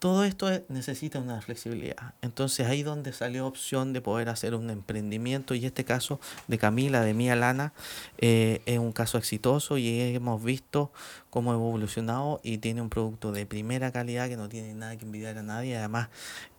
todo 0.02 0.24
esto 0.24 0.50
necesita 0.68 1.20
una 1.20 1.40
flexibilidad. 1.42 2.14
Entonces 2.22 2.66
ahí 2.66 2.82
donde 2.82 3.12
salió 3.12 3.46
opción 3.46 3.92
de 3.92 4.00
poder 4.00 4.30
hacer 4.30 4.56
un 4.56 4.68
emprendimiento 4.68 5.54
y 5.54 5.64
este 5.64 5.84
caso 5.84 6.18
de 6.48 6.58
Camila, 6.58 7.02
de 7.02 7.14
Mía 7.14 7.36
Lana, 7.36 7.72
eh, 8.18 8.62
es 8.66 8.80
un 8.80 8.90
caso 8.90 9.16
exitoso 9.16 9.78
y 9.78 10.00
hemos 10.00 10.42
visto 10.42 10.90
cómo 11.32 11.52
ha 11.52 11.54
evolucionado 11.54 12.40
y 12.42 12.58
tiene 12.58 12.82
un 12.82 12.90
producto 12.90 13.32
de 13.32 13.46
primera 13.46 13.90
calidad 13.90 14.28
que 14.28 14.36
no 14.36 14.50
tiene 14.50 14.74
nada 14.74 14.98
que 14.98 15.06
envidiar 15.06 15.38
a 15.38 15.42
nadie. 15.42 15.78
Además 15.78 16.10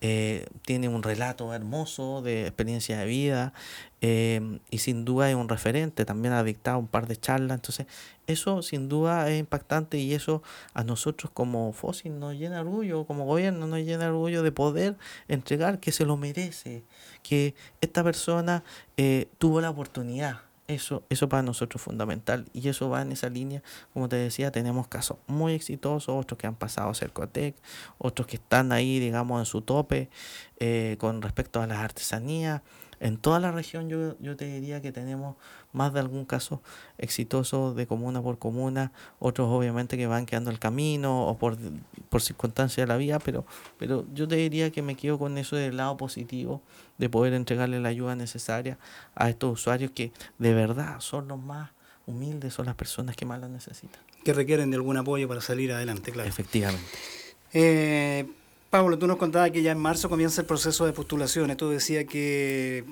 eh, 0.01 0.47
tiene 0.65 0.89
un 0.89 1.03
relato 1.03 1.53
hermoso 1.53 2.23
de 2.23 2.47
experiencia 2.47 2.97
de 2.97 3.05
vida 3.05 3.53
eh, 4.01 4.57
y 4.71 4.79
sin 4.79 5.05
duda 5.05 5.29
es 5.29 5.35
un 5.35 5.47
referente. 5.47 6.05
También 6.05 6.33
ha 6.33 6.43
dictado 6.43 6.79
un 6.79 6.87
par 6.87 7.05
de 7.05 7.15
charlas. 7.15 7.53
Entonces 7.53 7.85
eso 8.25 8.63
sin 8.63 8.89
duda 8.89 9.29
es 9.29 9.39
impactante 9.39 9.99
y 9.99 10.15
eso 10.15 10.41
a 10.73 10.83
nosotros 10.83 11.31
como 11.31 11.71
Fósil 11.71 12.17
nos 12.17 12.33
llena 12.33 12.61
orgullo, 12.61 13.05
como 13.05 13.25
gobierno 13.25 13.67
nos 13.67 13.81
llena 13.81 14.07
orgullo 14.07 14.41
de 14.41 14.51
poder 14.51 14.97
entregar 15.27 15.79
que 15.79 15.91
se 15.91 16.03
lo 16.03 16.17
merece, 16.17 16.83
que 17.21 17.53
esta 17.79 18.03
persona 18.03 18.63
eh, 18.97 19.27
tuvo 19.37 19.61
la 19.61 19.69
oportunidad. 19.69 20.39
Eso, 20.73 21.03
eso 21.09 21.29
para 21.29 21.43
nosotros 21.43 21.81
es 21.81 21.85
fundamental 21.85 22.45
y 22.53 22.67
eso 22.69 22.89
va 22.89 23.01
en 23.01 23.11
esa 23.11 23.29
línea. 23.29 23.61
Como 23.93 24.09
te 24.09 24.15
decía, 24.15 24.51
tenemos 24.51 24.87
casos 24.87 25.17
muy 25.27 25.53
exitosos, 25.53 26.15
otros 26.15 26.37
que 26.37 26.47
han 26.47 26.55
pasado 26.55 26.89
a 26.89 26.95
Cercotec, 26.95 27.55
otros 27.97 28.27
que 28.27 28.37
están 28.37 28.71
ahí, 28.71 28.99
digamos, 28.99 29.39
en 29.39 29.45
su 29.45 29.61
tope 29.61 30.09
eh, 30.59 30.97
con 30.99 31.21
respecto 31.21 31.61
a 31.61 31.67
las 31.67 31.79
artesanías. 31.79 32.61
En 32.99 33.17
toda 33.17 33.39
la 33.39 33.51
región 33.51 33.89
yo, 33.89 34.17
yo 34.19 34.37
te 34.37 34.45
diría 34.45 34.81
que 34.81 34.93
tenemos 34.93 35.35
más 35.73 35.91
de 35.93 35.99
algún 35.99 36.23
caso 36.23 36.61
exitoso 36.97 37.73
de 37.73 37.85
comuna 37.85 38.21
por 38.21 38.39
comuna, 38.39 38.93
otros 39.19 39.49
obviamente 39.49 39.97
que 39.97 40.07
van 40.07 40.25
quedando 40.25 40.51
el 40.51 40.59
camino 40.59 41.27
o 41.27 41.37
por, 41.37 41.57
por 42.09 42.21
circunstancias 42.21 42.87
de 42.87 42.93
la 42.93 42.97
vida, 42.97 43.19
pero, 43.19 43.45
pero 43.77 44.05
yo 44.13 44.27
te 44.27 44.35
diría 44.35 44.71
que 44.71 44.81
me 44.81 44.95
quedo 44.95 45.19
con 45.19 45.37
eso 45.37 45.57
del 45.57 45.75
lado 45.75 45.97
positivo, 45.97 46.61
de 46.97 47.09
poder 47.09 47.33
entregarle 47.33 47.81
la 47.81 47.89
ayuda 47.89 48.15
necesaria 48.15 48.77
a 49.15 49.29
estos 49.29 49.51
usuarios 49.51 49.91
que 49.91 50.13
de 50.37 50.53
verdad 50.53 50.99
son 50.99 51.27
los 51.27 51.41
más 51.41 51.71
humildes, 52.05 52.53
son 52.53 52.67
las 52.67 52.75
personas 52.75 53.15
que 53.15 53.25
más 53.25 53.41
la 53.41 53.49
necesitan. 53.49 54.01
Que 54.23 54.33
requieren 54.33 54.71
de 54.71 54.77
algún 54.77 54.95
apoyo 54.95 55.27
para 55.27 55.41
salir 55.41 55.73
adelante, 55.73 56.11
claro. 56.11 56.29
Efectivamente. 56.29 56.87
Eh, 57.53 58.27
Pablo, 58.73 58.97
tú 58.97 59.05
nos 59.05 59.17
contabas 59.17 59.51
que 59.51 59.61
ya 59.61 59.71
en 59.71 59.77
marzo 59.77 60.09
comienza 60.09 60.41
el 60.41 60.47
proceso 60.47 60.87
de 60.87 60.93
postulaciones. 60.93 61.57
Tú 61.57 61.69
decías 61.69 62.05
que 62.05 62.83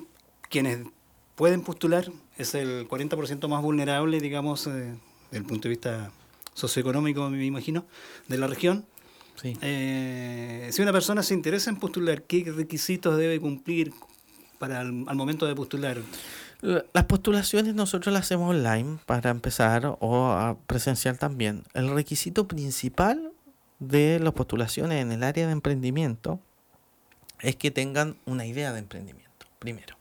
quienes 0.48 0.86
pueden 1.34 1.62
postular 1.62 2.08
es 2.38 2.54
el 2.54 2.86
40% 2.86 3.48
más 3.48 3.60
vulnerable, 3.62 4.20
digamos, 4.20 4.68
eh, 4.68 4.70
desde 4.70 5.38
el 5.38 5.44
punto 5.44 5.64
de 5.64 5.70
vista 5.70 6.12
socioeconómico, 6.54 7.28
me 7.30 7.44
imagino, 7.44 7.84
de 8.28 8.38
la 8.38 8.46
región. 8.46 8.86
Sí. 9.34 9.58
Eh, 9.60 10.68
si 10.70 10.82
una 10.82 10.92
persona 10.92 11.24
se 11.24 11.34
interesa 11.34 11.68
en 11.68 11.80
postular, 11.80 12.22
¿qué 12.22 12.44
requisitos 12.56 13.18
debe 13.18 13.40
cumplir 13.40 13.92
para 14.60 14.82
el, 14.82 15.04
al 15.08 15.16
momento 15.16 15.46
de 15.46 15.56
postular? 15.56 15.98
Las 16.60 17.04
postulaciones 17.06 17.74
nosotros 17.74 18.14
las 18.14 18.22
hacemos 18.22 18.50
online 18.50 18.98
para 19.04 19.30
empezar 19.30 19.96
o 19.98 20.58
presencial 20.68 21.18
también. 21.18 21.64
El 21.74 21.90
requisito 21.90 22.46
principal 22.46 23.31
de 23.82 24.20
las 24.20 24.32
postulaciones 24.32 25.02
en 25.02 25.12
el 25.12 25.22
área 25.22 25.46
de 25.46 25.52
emprendimiento 25.52 26.38
es 27.40 27.56
que 27.56 27.70
tengan 27.70 28.16
una 28.26 28.46
idea 28.46 28.72
de 28.72 28.78
emprendimiento, 28.78 29.46
primero. 29.58 29.96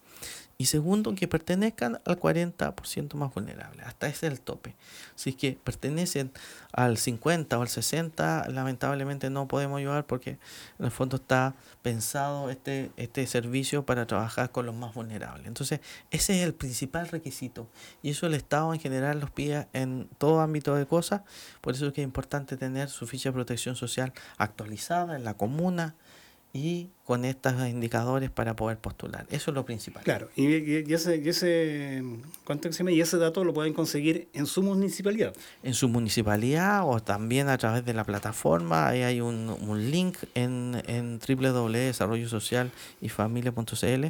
Y 0.61 0.65
segundo, 0.65 1.15
que 1.15 1.27
pertenezcan 1.27 1.99
al 2.05 2.19
40% 2.19 3.15
más 3.15 3.33
vulnerable. 3.33 3.81
Hasta 3.81 4.05
ese 4.07 4.27
es 4.27 4.33
el 4.33 4.41
tope. 4.41 4.75
Si 5.15 5.31
es 5.31 5.35
que 5.35 5.57
pertenecen 5.63 6.31
al 6.71 6.99
50 6.99 7.57
o 7.57 7.63
al 7.63 7.67
60, 7.67 8.47
lamentablemente 8.49 9.31
no 9.31 9.47
podemos 9.47 9.79
ayudar 9.79 10.05
porque 10.05 10.37
en 10.77 10.85
el 10.85 10.91
fondo 10.91 11.15
está 11.15 11.55
pensado 11.81 12.51
este, 12.51 12.91
este 12.95 13.25
servicio 13.25 13.87
para 13.87 14.05
trabajar 14.05 14.51
con 14.51 14.67
los 14.67 14.75
más 14.75 14.93
vulnerables. 14.93 15.47
Entonces, 15.47 15.79
ese 16.11 16.37
es 16.37 16.45
el 16.45 16.53
principal 16.53 17.07
requisito. 17.07 17.67
Y 18.03 18.11
eso 18.11 18.27
el 18.27 18.35
Estado 18.35 18.71
en 18.71 18.79
general 18.79 19.19
los 19.19 19.31
pide 19.31 19.67
en 19.73 20.09
todo 20.19 20.41
ámbito 20.41 20.75
de 20.75 20.85
cosas. 20.85 21.21
Por 21.61 21.73
eso 21.73 21.87
es 21.87 21.93
que 21.93 22.01
es 22.01 22.05
importante 22.05 22.55
tener 22.55 22.89
su 22.89 23.07
ficha 23.07 23.29
de 23.29 23.33
protección 23.33 23.75
social 23.75 24.13
actualizada 24.37 25.15
en 25.15 25.23
la 25.23 25.33
comuna 25.33 25.95
y 26.53 26.89
con 27.05 27.23
estos 27.25 27.53
indicadores 27.67 28.29
para 28.29 28.55
poder 28.55 28.77
postular. 28.77 29.25
Eso 29.29 29.51
es 29.51 29.55
lo 29.55 29.65
principal. 29.65 30.03
Claro, 30.03 30.29
y, 30.35 30.45
y 30.45 30.93
ese, 30.93 31.17
y 31.17 31.29
ese, 31.29 32.03
¿cuánto 32.45 32.71
se? 32.71 32.89
Y 32.91 33.01
ese 33.01 33.17
dato 33.17 33.43
lo 33.43 33.53
pueden 33.53 33.73
conseguir 33.73 34.29
en 34.33 34.45
su 34.45 34.63
municipalidad. 34.63 35.33
En 35.63 35.73
su 35.73 35.89
municipalidad 35.89 36.83
o 36.85 37.01
también 37.01 37.49
a 37.49 37.57
través 37.57 37.83
de 37.85 37.93
la 37.93 38.03
plataforma. 38.03 38.87
Ahí 38.87 39.01
hay 39.01 39.21
un, 39.21 39.49
un 39.49 39.91
link 39.91 40.17
en, 40.35 40.81
en 40.87 41.19
www.desarrollosocialyfamilia.cl 41.19 44.05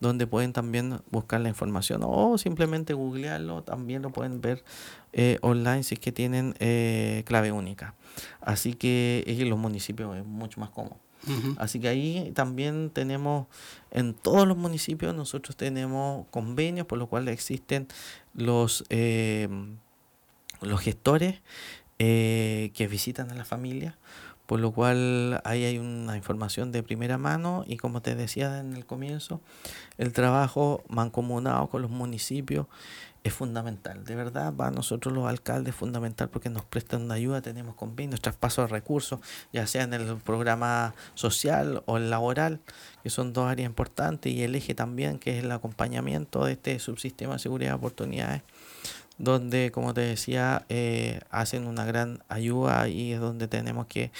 donde 0.00 0.26
pueden 0.26 0.52
también 0.52 1.00
buscar 1.10 1.40
la 1.40 1.48
información 1.48 2.02
o 2.04 2.36
simplemente 2.38 2.92
googlearlo. 2.92 3.62
También 3.62 4.02
lo 4.02 4.10
pueden 4.10 4.40
ver 4.40 4.64
eh, 5.12 5.38
online 5.42 5.84
si 5.84 5.94
es 5.94 6.00
que 6.00 6.10
tienen 6.10 6.54
eh, 6.58 7.22
clave 7.24 7.52
única. 7.52 7.94
Así 8.40 8.74
que 8.74 9.22
en 9.26 9.48
los 9.48 9.58
municipios 9.58 10.16
es 10.16 10.24
mucho 10.24 10.60
más 10.60 10.70
cómodo. 10.70 10.98
Así 11.56 11.78
que 11.78 11.88
ahí 11.88 12.32
también 12.34 12.90
tenemos, 12.90 13.46
en 13.90 14.14
todos 14.14 14.46
los 14.46 14.56
municipios 14.56 15.14
nosotros 15.14 15.56
tenemos 15.56 16.26
convenios, 16.30 16.86
por 16.86 16.98
lo 16.98 17.06
cual 17.06 17.28
existen 17.28 17.86
los, 18.34 18.84
eh, 18.90 19.48
los 20.60 20.80
gestores 20.80 21.40
eh, 21.98 22.72
que 22.74 22.88
visitan 22.88 23.30
a 23.30 23.34
la 23.34 23.44
familia, 23.44 23.96
por 24.46 24.58
lo 24.58 24.72
cual 24.72 25.40
ahí 25.44 25.64
hay 25.64 25.78
una 25.78 26.16
información 26.16 26.72
de 26.72 26.82
primera 26.82 27.18
mano 27.18 27.64
y 27.66 27.76
como 27.76 28.02
te 28.02 28.16
decía 28.16 28.58
en 28.58 28.74
el 28.74 28.84
comienzo, 28.84 29.40
el 29.98 30.12
trabajo 30.12 30.82
mancomunado 30.88 31.68
con 31.68 31.82
los 31.82 31.90
municipios 31.90 32.66
es 33.24 33.32
fundamental. 33.32 34.04
De 34.04 34.14
verdad, 34.16 34.52
para 34.52 34.70
nosotros 34.70 35.14
los 35.14 35.26
alcaldes 35.28 35.74
es 35.74 35.78
fundamental 35.78 36.28
porque 36.28 36.50
nos 36.50 36.64
prestan 36.64 37.02
una 37.02 37.14
ayuda, 37.14 37.40
tenemos 37.40 37.74
convenios, 37.74 38.20
traspaso 38.20 38.62
de 38.62 38.68
recursos, 38.68 39.20
ya 39.52 39.66
sea 39.66 39.84
en 39.84 39.94
el 39.94 40.16
programa 40.16 40.94
social 41.14 41.82
o 41.86 41.96
el 41.98 42.10
laboral, 42.10 42.60
que 43.02 43.10
son 43.10 43.32
dos 43.32 43.48
áreas 43.48 43.66
importantes, 43.66 44.32
y 44.32 44.42
el 44.42 44.54
eje 44.54 44.74
también, 44.74 45.18
que 45.18 45.38
es 45.38 45.44
el 45.44 45.52
acompañamiento 45.52 46.44
de 46.44 46.52
este 46.52 46.78
subsistema 46.78 47.34
de 47.34 47.38
seguridad 47.38 47.70
de 47.70 47.76
oportunidades, 47.76 48.42
donde, 49.18 49.70
como 49.70 49.94
te 49.94 50.00
decía, 50.00 50.64
eh, 50.68 51.20
hacen 51.30 51.66
una 51.66 51.84
gran 51.84 52.24
ayuda 52.28 52.88
y 52.88 53.12
es 53.12 53.20
donde 53.20 53.46
tenemos 53.46 53.86
que 53.86 54.10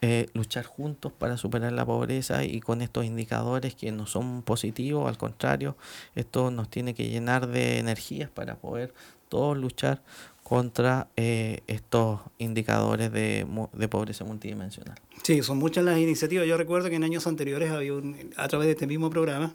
eh, 0.00 0.28
luchar 0.34 0.64
juntos 0.64 1.12
para 1.12 1.36
superar 1.36 1.72
la 1.72 1.84
pobreza 1.84 2.44
y 2.44 2.60
con 2.60 2.82
estos 2.82 3.04
indicadores 3.04 3.74
que 3.74 3.90
no 3.90 4.06
son 4.06 4.42
positivos, 4.42 5.08
al 5.08 5.18
contrario, 5.18 5.76
esto 6.14 6.50
nos 6.50 6.70
tiene 6.70 6.94
que 6.94 7.08
llenar 7.08 7.48
de 7.48 7.78
energías 7.78 8.30
para 8.30 8.56
poder 8.56 8.94
todos 9.28 9.56
luchar 9.56 10.02
contra 10.42 11.08
eh, 11.16 11.60
estos 11.66 12.20
indicadores 12.38 13.12
de, 13.12 13.46
de, 13.74 13.88
pobreza 13.88 14.24
multidimensional. 14.24 14.94
Sí, 15.22 15.42
son 15.42 15.58
muchas 15.58 15.84
las 15.84 15.98
iniciativas. 15.98 16.46
Yo 16.46 16.56
recuerdo 16.56 16.88
que 16.88 16.96
en 16.96 17.04
años 17.04 17.26
anteriores 17.26 17.70
había 17.70 17.92
un, 17.92 18.32
a 18.36 18.48
través 18.48 18.66
de 18.66 18.72
este 18.72 18.86
mismo 18.86 19.10
programa 19.10 19.52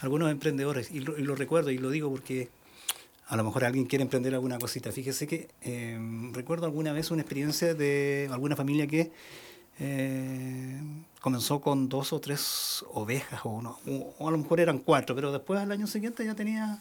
algunos 0.00 0.30
emprendedores, 0.30 0.90
y 0.92 1.00
lo, 1.00 1.34
recuerdo 1.34 1.70
y 1.72 1.78
lo 1.78 1.90
digo 1.90 2.08
porque 2.08 2.50
a 3.26 3.36
lo 3.36 3.42
mejor 3.42 3.64
alguien 3.64 3.86
quiere 3.86 4.04
emprender 4.04 4.32
alguna 4.34 4.58
cosita. 4.58 4.92
Fíjese 4.92 5.26
que 5.26 5.48
eh, 5.60 5.98
recuerdo 6.32 6.66
alguna 6.66 6.92
vez 6.92 7.10
una 7.10 7.22
experiencia 7.22 7.74
de 7.74 8.28
alguna 8.30 8.54
familia 8.54 8.86
que 8.86 9.10
eh, 9.80 10.80
comenzó 11.20 11.60
con 11.60 11.88
dos 11.88 12.12
o 12.12 12.20
tres 12.20 12.84
ovejas 12.92 13.40
o, 13.44 13.50
uno, 13.50 13.78
o, 14.18 14.28
a 14.28 14.30
lo 14.30 14.38
mejor 14.38 14.60
eran 14.60 14.78
cuatro, 14.78 15.14
pero 15.14 15.32
después 15.32 15.60
al 15.60 15.70
año 15.72 15.86
siguiente 15.86 16.24
ya 16.24 16.34
tenía, 16.34 16.80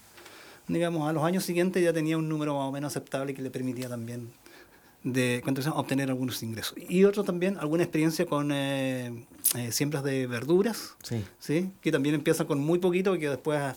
digamos, 0.68 1.10
a 1.10 1.14
los 1.14 1.24
años 1.24 1.44
siguientes 1.44 1.84
ya 1.84 1.94
tenía 1.94 2.18
un 2.18 2.28
número 2.30 2.56
más 2.56 2.70
o 2.70 2.72
menos 2.72 2.92
aceptable 2.94 3.34
que 3.34 3.42
le 3.42 3.52
permitía 3.52 3.90
también 3.90 4.32
de 5.04 5.44
obtener 5.74 6.10
algunos 6.10 6.42
ingresos. 6.44 6.76
Y 6.90 7.06
otro 7.06 7.24
también, 7.24 7.58
alguna 7.58 7.84
experiencia 7.84 8.26
con 8.26 8.52
eh, 8.52 9.26
eh, 9.56 9.72
siembras 9.72 10.04
de 10.04 10.28
verduras, 10.28 10.96
sí. 11.04 11.24
sí. 11.40 11.72
que 11.82 11.92
también 11.92 12.16
empiezan 12.16 12.48
con 12.48 12.60
muy 12.60 12.80
poquito 12.80 13.16
y 13.16 13.20
que 13.20 13.30
después 13.30 13.76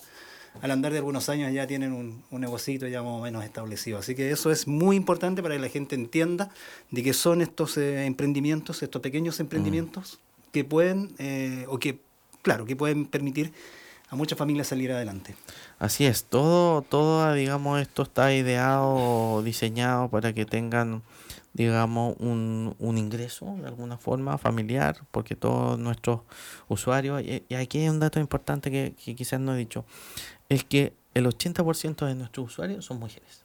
al 0.63 0.71
andar 0.71 0.93
de 0.93 0.99
algunos 0.99 1.29
años 1.29 1.53
ya 1.53 1.67
tienen 1.67 1.93
un, 1.93 2.23
un 2.31 2.41
negocito 2.41 2.87
ya 2.89 3.03
más 3.03 3.13
o 3.13 3.21
menos 3.21 3.45
establecido. 3.45 3.99
Así 3.99 4.15
que 4.15 4.31
eso 4.31 4.51
es 4.51 4.67
muy 4.67 4.97
importante 4.97 5.43
para 5.43 5.55
que 5.55 5.61
la 5.61 5.69
gente 5.69 5.95
entienda 5.95 6.51
de 6.91 7.03
qué 7.03 7.13
son 7.13 7.41
estos 7.43 7.77
eh, 7.77 8.05
emprendimientos, 8.07 8.83
estos 8.83 9.01
pequeños 9.01 9.41
emprendimientos 9.41 10.19
mm. 10.21 10.51
que 10.53 10.65
pueden, 10.65 11.15
o 11.69 11.79
que, 11.79 12.01
claro, 12.43 12.67
que 12.67 12.77
pueden 12.77 13.07
permitir 13.07 13.53
a 14.11 14.17
muchas 14.17 14.37
familias 14.37 14.67
salir 14.67 14.91
adelante. 14.93 15.35
Así 15.79 16.05
es, 16.05 16.25
todo, 16.25 16.83
todo, 16.83 17.33
digamos, 17.33 17.81
esto 17.81 18.03
está 18.03 18.35
ideado, 18.35 19.43
diseñado 19.43 20.09
para 20.09 20.33
que 20.33 20.45
tengan, 20.45 21.03
digamos, 21.55 22.17
un, 22.19 22.75
un 22.81 22.99
ingreso 22.99 23.57
de 23.61 23.69
alguna 23.69 23.99
forma 23.99 24.37
familiar, 24.37 24.99
porque 25.13 25.37
todos 25.37 25.79
nuestros 25.79 26.23
usuarios, 26.69 27.23
y, 27.23 27.55
aquí 27.55 27.79
hay 27.79 27.89
un 27.89 28.01
dato 28.01 28.19
importante 28.19 28.71
que, 28.71 28.95
que 29.03 29.15
quizás 29.15 29.39
no 29.39 29.55
he 29.55 29.59
dicho, 29.59 29.85
es 30.51 30.65
que 30.65 30.93
el 31.15 31.25
80% 31.27 32.05
de 32.07 32.15
nuestros 32.15 32.49
usuarios 32.49 32.85
son 32.85 32.99
mujeres. 32.99 33.45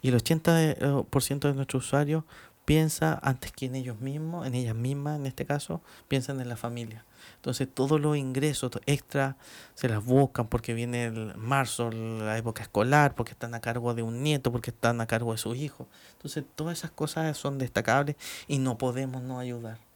Y 0.00 0.10
el 0.10 0.14
80% 0.14 1.40
de 1.40 1.54
nuestros 1.54 1.86
usuarios 1.86 2.22
piensa 2.64 3.18
antes 3.22 3.50
que 3.50 3.66
en 3.66 3.74
ellos 3.74 3.98
mismos, 4.00 4.46
en 4.46 4.54
ellas 4.54 4.76
mismas 4.76 5.18
en 5.18 5.26
este 5.26 5.46
caso, 5.46 5.80
piensan 6.06 6.40
en 6.40 6.50
la 6.50 6.56
familia. 6.56 7.04
Entonces 7.36 7.66
todos 7.72 7.98
los 8.00 8.16
ingresos 8.16 8.70
extra 8.84 9.36
se 9.74 9.88
las 9.88 10.04
buscan 10.04 10.48
porque 10.48 10.74
viene 10.74 11.06
el 11.06 11.34
marzo, 11.36 11.90
la 11.90 12.36
época 12.36 12.62
escolar, 12.62 13.14
porque 13.14 13.32
están 13.32 13.54
a 13.54 13.60
cargo 13.60 13.94
de 13.94 14.02
un 14.02 14.22
nieto, 14.22 14.52
porque 14.52 14.70
están 14.70 15.00
a 15.00 15.06
cargo 15.06 15.32
de 15.32 15.38
sus 15.38 15.56
hijos. 15.56 15.86
Entonces 16.12 16.44
todas 16.54 16.78
esas 16.78 16.90
cosas 16.90 17.36
son 17.38 17.56
destacables 17.58 18.16
y 18.46 18.58
no 18.58 18.76
podemos 18.76 19.22
no 19.22 19.38
ayudar. 19.38 19.87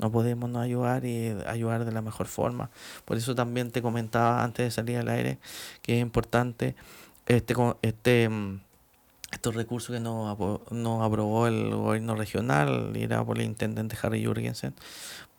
No 0.00 0.10
podemos 0.10 0.48
no 0.48 0.60
ayudar 0.60 1.04
y 1.04 1.36
ayudar 1.46 1.84
de 1.84 1.92
la 1.92 2.02
mejor 2.02 2.26
forma. 2.26 2.70
Por 3.04 3.16
eso 3.16 3.34
también 3.34 3.70
te 3.70 3.82
comentaba 3.82 4.42
antes 4.42 4.64
de 4.64 4.70
salir 4.70 4.98
al 4.98 5.08
aire 5.08 5.38
que 5.82 5.96
es 5.96 6.02
importante 6.02 6.74
este, 7.26 7.54
este 7.82 8.28
mm, 8.28 8.60
estos 9.30 9.54
recursos 9.54 9.94
que 9.94 10.00
nos, 10.00 10.28
aprobó 11.02 11.46
el 11.46 11.70
gobierno 11.70 12.16
regional, 12.16 12.92
era 12.96 13.24
por 13.24 13.38
el 13.38 13.44
intendente 13.44 13.96
Harry 14.02 14.24
Jurgensen, 14.24 14.74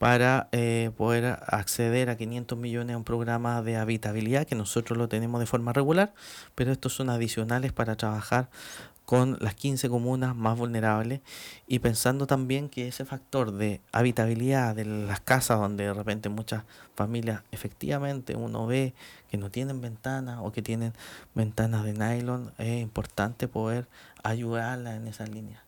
para 0.01 0.50
eh, 0.51 0.89
poder 0.98 1.38
acceder 1.46 2.10
a 2.10 2.17
500 2.17 2.58
millones 2.58 2.96
a 2.96 2.98
un 2.98 3.03
programa 3.03 3.62
de 3.62 3.77
habitabilidad 3.77 4.48
que 4.48 4.55
nosotros 4.55 4.98
lo 4.98 5.08
tenemos 5.08 5.39
de 5.39 5.46
forma 5.46 5.74
regular, 5.74 6.12
pero 6.55 6.72
estos 6.72 6.96
son 6.96 7.12
adicionales 7.12 7.72
para 7.72 7.96
trabajar 7.96 8.50
con 9.05 9.38
las 9.41 9.53
15 9.53 9.89
comunas 9.89 10.36
más 10.36 10.58
vulnerables 10.58 11.22
y 11.67 11.77
pensando 11.77 12.25
también 12.25 12.67
que 12.67 12.88
ese 12.88 13.05
factor 13.05 13.51
de 13.51 13.79
habitabilidad 13.91 14.74
de 14.75 14.86
las 14.86 15.20
casas 15.20 15.60
donde 15.60 15.84
de 15.84 15.93
repente 15.93 16.29
muchas 16.29 16.63
familias 16.96 17.43
efectivamente 17.51 18.36
uno 18.36 18.65
ve 18.65 18.96
que 19.29 19.38
no 19.38 19.51
tienen 19.51 19.81
ventanas 19.81 20.39
o 20.41 20.51
que 20.51 20.63
tienen 20.63 20.93
ventanas 21.36 21.84
de 21.84 21.93
nylon, 21.93 22.51
es 22.58 22.81
importante 22.81 23.48
poder 23.48 23.88
ayudarlas 24.24 24.96
en 24.96 25.08
esa 25.08 25.27
línea. 25.27 25.62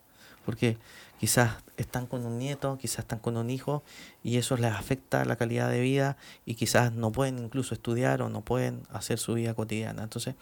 Porque 0.44 0.78
quizás 1.24 1.64
están 1.78 2.06
con 2.06 2.26
un 2.26 2.38
nieto, 2.38 2.78
quizás 2.78 3.00
están 3.00 3.20
con 3.20 3.38
un 3.38 3.50
hijo 3.50 3.82
y 4.24 4.36
eso 4.36 4.58
les 4.58 4.74
afecta 4.74 5.24
la 5.24 5.38
calidad 5.38 5.70
de 5.70 5.80
vida 5.80 6.18
y 6.46 6.56
quizás 6.56 6.92
no 6.92 7.14
pueden 7.14 7.40
incluso 7.40 7.74
estudiar 7.74 8.22
o 8.22 8.28
no 8.28 8.42
pueden 8.42 8.84
hacer 8.92 9.18
su 9.18 9.36
vida 9.36 9.54
cotidiana. 9.54 10.04
Entonces, 10.04 10.36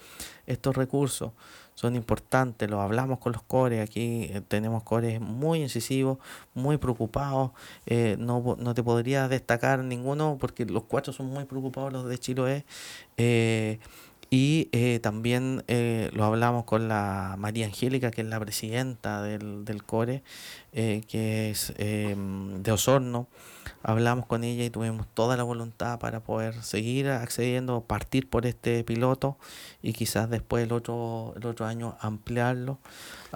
estos 0.47 0.75
recursos 0.75 1.33
son 1.75 1.95
importantes, 1.95 2.67
lo 2.67 2.81
hablamos 2.81 3.19
con 3.19 3.31
los 3.31 3.43
cores, 3.43 3.79
aquí 3.79 4.23
eh, 4.31 4.41
tenemos 4.47 4.81
cores 4.81 5.21
muy 5.21 5.61
incisivos, 5.61 6.17
muy 6.55 6.77
preocupados, 6.77 7.51
eh, 7.85 8.15
no, 8.17 8.57
no, 8.57 8.73
te 8.73 8.81
podría 8.81 9.27
destacar 9.27 9.83
ninguno 9.83 10.39
porque 10.41 10.65
los 10.65 10.85
cuatro 10.85 11.13
son 11.13 11.27
muy 11.27 11.45
preocupados, 11.45 11.93
los 11.93 12.09
de 12.09 12.17
Chiloé. 12.17 12.65
Eh, 13.17 13.77
y 14.33 14.69
eh, 14.71 14.99
también 15.03 15.65
eh, 15.67 16.09
lo 16.13 16.23
hablamos 16.23 16.63
con 16.63 16.87
la 16.87 17.35
María 17.37 17.65
Angélica, 17.65 18.11
que 18.11 18.21
es 18.21 18.27
la 18.27 18.39
presidenta 18.39 19.21
del, 19.21 19.65
del 19.65 19.83
CORE, 19.83 20.23
eh, 20.71 21.03
que 21.09 21.51
es 21.51 21.73
em, 21.77 22.63
de 22.63 22.71
Osorno. 22.71 23.27
Hablamos 23.83 24.27
con 24.27 24.45
ella 24.45 24.63
y 24.63 24.69
tuvimos 24.69 25.05
toda 25.13 25.35
la 25.35 25.43
voluntad 25.43 25.99
para 25.99 26.21
poder 26.21 26.63
seguir 26.63 27.09
accediendo, 27.09 27.81
partir 27.81 28.29
por 28.29 28.45
este 28.45 28.85
piloto 28.85 29.37
y 29.81 29.91
quizás 29.91 30.29
después 30.29 30.63
el 30.63 30.71
otro, 30.71 31.33
el 31.35 31.45
otro 31.45 31.65
año 31.65 31.97
ampliarlo. 31.99 32.79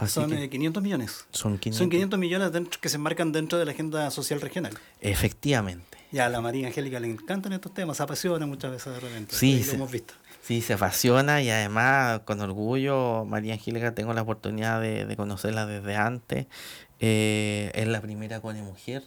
son 0.08 0.29
500 0.49 0.81
millones. 0.81 1.25
Son 1.31 1.58
500. 1.58 1.77
Son 1.77 1.89
500 1.89 2.17
millones 2.17 2.53
dentro, 2.53 2.79
que 2.79 2.88
se 2.88 2.99
marcan 2.99 3.34
dentro 3.34 3.60
de 3.60 3.65
la 3.65 3.71
agenda 3.71 4.10
social 4.12 4.39
regional. 4.39 4.73
Efectivamente. 5.01 5.97
Ya 6.13 6.27
a 6.27 6.29
la 6.29 6.39
María 6.39 6.67
Angélica 6.67 7.01
le 7.01 7.10
encantan 7.10 7.51
estos 7.51 7.73
temas, 7.73 7.97
se 7.97 8.03
apasiona 8.03 8.45
muchas 8.45 8.71
veces 8.71 8.93
de 8.93 8.99
repente. 9.01 9.36
Sí, 9.36 9.62
lo 9.65 9.73
hemos 9.73 9.91
visto. 9.91 10.13
Sí, 10.45 10.62
se 10.62 10.73
apasiona 10.73 11.41
y 11.41 11.49
además 11.49 12.19
con 12.19 12.39
orgullo 12.39 13.25
María 13.25 13.53
Angélica 13.55 13.95
tengo 13.95 14.13
la 14.13 14.21
oportunidad 14.21 14.79
de, 14.79 15.12
conocerla 15.17 15.65
desde 15.65 15.95
antes. 15.95 16.45
Eh, 16.99 17.71
es 17.73 17.88
la 17.88 17.99
primera 17.99 18.39
con 18.41 18.55
mujer 18.62 19.01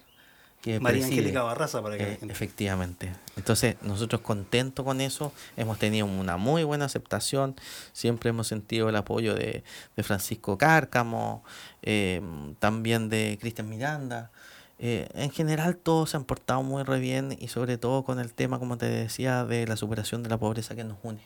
que 0.62 0.80
María 0.80 1.06
Angélica 1.06 1.44
Barraza 1.44 1.80
para 1.80 1.96
que 1.96 2.14
eh, 2.14 2.18
Efectivamente. 2.28 3.12
Entonces 3.36 3.76
nosotros 3.82 4.20
contentos 4.20 4.84
con 4.84 5.00
eso, 5.00 5.32
hemos 5.56 5.78
tenido 5.78 6.06
una 6.06 6.38
muy 6.38 6.64
buena 6.64 6.86
aceptación, 6.86 7.54
siempre 7.92 8.30
hemos 8.30 8.48
sentido 8.48 8.88
el 8.88 8.96
apoyo 8.96 9.36
de, 9.36 9.62
Francisco 9.98 10.58
Cárcamo, 10.58 11.44
eh, 11.82 12.20
también 12.58 13.08
de 13.10 13.38
Cristian 13.40 13.68
Miranda. 13.68 14.32
Eh, 14.80 15.08
en 15.14 15.30
general 15.30 15.76
todos 15.76 16.10
se 16.10 16.16
han 16.16 16.24
portado 16.24 16.62
muy 16.62 16.84
re 16.84 17.00
bien 17.00 17.36
y 17.38 17.48
sobre 17.48 17.78
todo 17.78 18.04
con 18.04 18.20
el 18.20 18.32
tema, 18.32 18.58
como 18.58 18.78
te 18.78 18.86
decía, 18.86 19.44
de 19.44 19.66
la 19.66 19.76
superación 19.76 20.22
de 20.22 20.28
la 20.28 20.38
pobreza 20.38 20.76
que 20.76 20.84
nos 20.84 20.98
une. 21.02 21.20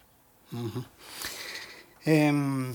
Em, 2.04 2.74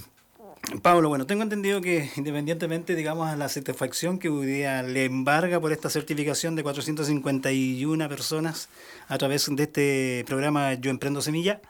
Pablo, 0.82 1.10
bueno, 1.10 1.26
tengo 1.26 1.44
entendido 1.44 1.82
que 1.82 2.10
independientemente, 2.16 2.96
digamos, 2.96 3.28
a 3.28 3.36
la 3.36 3.50
satisfacción 3.50 4.20
que 4.20 4.30
hoy 4.30 4.46
día 4.46 4.84
le 4.84 5.06
embarga 5.06 5.60
por 5.60 5.72
esta 5.72 5.90
certificación 5.90 6.56
de 6.56 6.64
451 6.64 8.10
personas 8.10 8.70
a 9.08 9.18
través 9.18 9.48
de 9.50 9.64
este 9.64 10.24
programa 10.28 10.74
Yo 10.76 10.92
Emprendo 10.92 11.22
Semilla, 11.22 11.62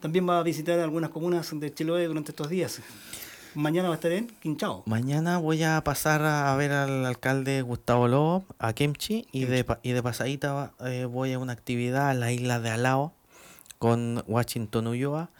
también 0.00 0.28
va 0.28 0.38
a 0.38 0.42
visitar 0.42 0.78
algunas 0.78 1.10
comunas 1.10 1.50
de 1.52 1.74
Chiloé 1.74 2.06
durante 2.06 2.30
estos 2.30 2.48
días. 2.48 2.80
Mañana 3.58 3.88
va 3.88 3.94
a 3.94 3.96
estar 3.96 4.12
en 4.12 4.28
Quinchao. 4.28 4.84
Mañana 4.86 5.38
voy 5.38 5.64
a 5.64 5.82
pasar 5.82 6.22
a 6.22 6.54
ver 6.54 6.70
al 6.70 7.04
alcalde 7.04 7.60
Gustavo 7.62 8.06
Lobo, 8.06 8.44
a 8.60 8.72
Kemchi, 8.72 9.26
y 9.32 9.46
de, 9.46 9.66
y 9.82 9.90
de 9.90 10.00
pasadita 10.00 10.70
eh, 10.84 11.06
voy 11.06 11.32
a 11.32 11.40
una 11.40 11.54
actividad 11.54 12.08
a 12.08 12.14
la 12.14 12.30
isla 12.30 12.60
de 12.60 12.70
Alao 12.70 13.12
con 13.80 14.22
Washington 14.28 14.86
Ulloa. 14.86 15.30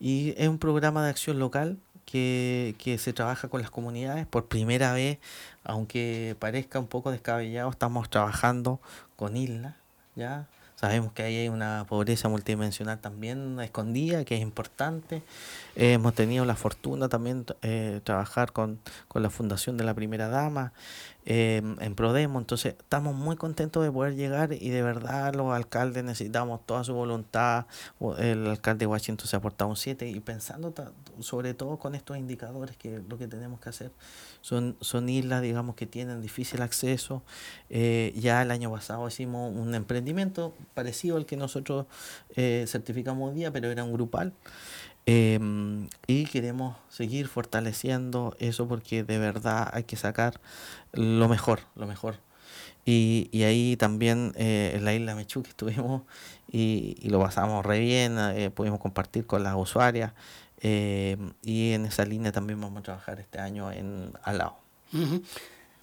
Y 0.00 0.34
es 0.38 0.48
un 0.48 0.58
programa 0.58 1.04
de 1.04 1.10
acción 1.10 1.38
local 1.38 1.78
que, 2.04 2.74
que, 2.78 2.98
se 2.98 3.12
trabaja 3.12 3.46
con 3.46 3.60
las 3.60 3.70
comunidades. 3.70 4.26
Por 4.26 4.46
primera 4.46 4.92
vez, 4.92 5.18
aunque 5.62 6.34
parezca 6.40 6.80
un 6.80 6.88
poco 6.88 7.12
descabellado, 7.12 7.70
estamos 7.70 8.10
trabajando 8.10 8.80
con 9.14 9.36
islas, 9.36 9.76
¿ya? 10.16 10.48
Sabemos 10.78 11.10
que 11.12 11.24
ahí 11.24 11.34
hay 11.34 11.48
una 11.48 11.86
pobreza 11.88 12.28
multidimensional 12.28 13.00
también 13.00 13.58
escondida, 13.58 14.24
que 14.24 14.36
es 14.36 14.40
importante. 14.40 15.24
Eh, 15.74 15.94
hemos 15.94 16.14
tenido 16.14 16.44
la 16.44 16.54
fortuna 16.54 17.08
también 17.08 17.44
eh, 17.62 18.00
trabajar 18.04 18.52
con, 18.52 18.78
con, 19.08 19.24
la 19.24 19.28
Fundación 19.28 19.76
de 19.76 19.82
la 19.82 19.94
Primera 19.94 20.28
Dama 20.28 20.72
eh, 21.30 21.60
en 21.80 21.94
Prodemo. 21.94 22.38
Entonces, 22.38 22.74
estamos 22.78 23.14
muy 23.14 23.36
contentos 23.36 23.84
de 23.84 23.92
poder 23.92 24.14
llegar 24.14 24.54
y 24.54 24.70
de 24.70 24.80
verdad 24.80 25.34
los 25.34 25.52
alcaldes 25.52 26.02
necesitamos 26.02 26.64
toda 26.64 26.84
su 26.84 26.94
voluntad. 26.94 27.66
El 28.16 28.46
alcalde 28.46 28.80
de 28.80 28.86
Washington 28.86 29.28
se 29.28 29.36
ha 29.36 29.38
aportado 29.38 29.68
un 29.68 29.76
7 29.76 30.08
y 30.08 30.20
pensando 30.20 30.72
sobre 31.20 31.52
todo 31.52 31.76
con 31.78 31.94
estos 31.94 32.16
indicadores 32.16 32.78
que 32.78 33.02
lo 33.06 33.18
que 33.18 33.28
tenemos 33.28 33.60
que 33.60 33.68
hacer 33.68 33.90
son, 34.40 34.78
son 34.80 35.06
islas, 35.10 35.42
digamos, 35.42 35.76
que 35.76 35.84
tienen 35.84 36.22
difícil 36.22 36.62
acceso. 36.62 37.22
Eh, 37.68 38.14
ya 38.16 38.40
el 38.40 38.50
año 38.50 38.70
pasado 38.70 39.06
hicimos 39.06 39.54
un 39.54 39.74
emprendimiento 39.74 40.54
parecido 40.72 41.18
al 41.18 41.26
que 41.26 41.36
nosotros 41.36 41.84
eh, 42.36 42.64
certificamos 42.66 43.28
hoy 43.28 43.36
día, 43.36 43.52
pero 43.52 43.70
era 43.70 43.84
un 43.84 43.92
grupal. 43.92 44.32
Em, 45.10 45.88
y 46.06 46.26
queremos 46.26 46.76
seguir 46.90 47.28
fortaleciendo 47.28 48.36
eso 48.40 48.68
porque 48.68 49.04
de 49.04 49.18
verdad 49.18 49.70
hay 49.72 49.84
que 49.84 49.96
sacar 49.96 50.38
lo 50.92 51.28
mejor, 51.28 51.60
lo 51.76 51.86
mejor. 51.86 52.16
Y, 52.84 53.30
y 53.32 53.44
ahí 53.44 53.76
también 53.76 54.32
eh, 54.36 54.72
en 54.74 54.84
la 54.84 54.92
isla 54.92 55.14
Mechu 55.14 55.42
que 55.42 55.50
estuvimos 55.50 56.02
y, 56.52 56.96
y, 57.00 57.08
lo 57.08 57.20
pasamos 57.20 57.64
re 57.64 57.80
bien, 57.80 58.16
pudimos 58.54 58.80
compartir 58.80 59.24
con 59.26 59.42
las 59.42 59.54
usuarias 59.56 60.12
eh, 60.60 61.16
y 61.42 61.72
en 61.72 61.86
esa 61.86 62.04
línea 62.04 62.32
también 62.32 62.60
vamos 62.60 62.80
a 62.80 62.82
trabajar 62.82 63.20
este 63.20 63.38
año 63.38 63.70
en 63.70 64.12
Alao. 64.22 64.58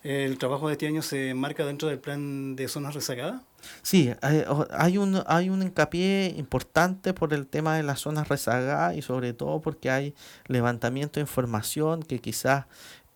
¿El 0.03 0.38
trabajo 0.38 0.67
de 0.67 0.73
este 0.73 0.88
año 0.88 1.01
se 1.01 1.33
marca 1.33 1.65
dentro 1.65 1.88
del 1.88 1.99
plan 1.99 2.55
de 2.55 2.67
zonas 2.67 2.93
rezagadas? 2.93 3.41
Sí, 3.82 4.12
hay, 4.21 4.97
un, 4.97 5.23
hay 5.28 5.49
un 5.49 5.62
hincapié 5.62 6.34
importante 6.38 7.13
por 7.13 7.34
el 7.34 7.47
tema 7.47 7.75
de 7.75 7.84
las 7.84 7.99
zonas 7.99 8.28
rezagadas 8.28 8.95
y 8.95 9.01
sobre 9.01 9.34
todo 9.34 9.62
porque 9.62 9.89
hay 9.89 10.15
levantamiento 10.47 11.15
de 11.15 11.21
información 11.21 12.04
que 12.04 12.19
quizás 12.19 12.65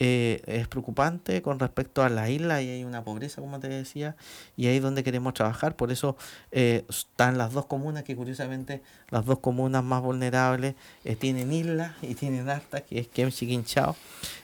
eh, 0.01 0.41
es 0.45 0.65
preocupante 0.69 1.41
con 1.41 1.59
respecto 1.59 2.03
a 2.03 2.07
la 2.07 2.29
isla 2.29 2.61
y 2.61 2.69
hay 2.69 2.83
una 2.85 3.03
pobreza, 3.03 3.41
como 3.41 3.59
te 3.59 3.67
decía, 3.67 4.15
y 4.55 4.67
ahí 4.67 4.77
es 4.77 4.81
donde 4.81 5.03
queremos 5.03 5.33
trabajar. 5.33 5.75
Por 5.75 5.91
eso 5.91 6.15
eh, 6.53 6.85
están 6.87 7.37
las 7.37 7.51
dos 7.51 7.65
comunas, 7.65 8.05
que 8.05 8.15
curiosamente 8.15 8.81
las 9.09 9.25
dos 9.25 9.39
comunas 9.39 9.83
más 9.83 10.01
vulnerables 10.01 10.75
eh, 11.03 11.17
tienen 11.17 11.51
islas 11.51 11.91
y 12.01 12.15
tienen 12.15 12.49
harta, 12.49 12.79
que 12.79 12.99
es 12.99 13.07
Kemchi 13.09 13.45
Quinchao. 13.45 13.97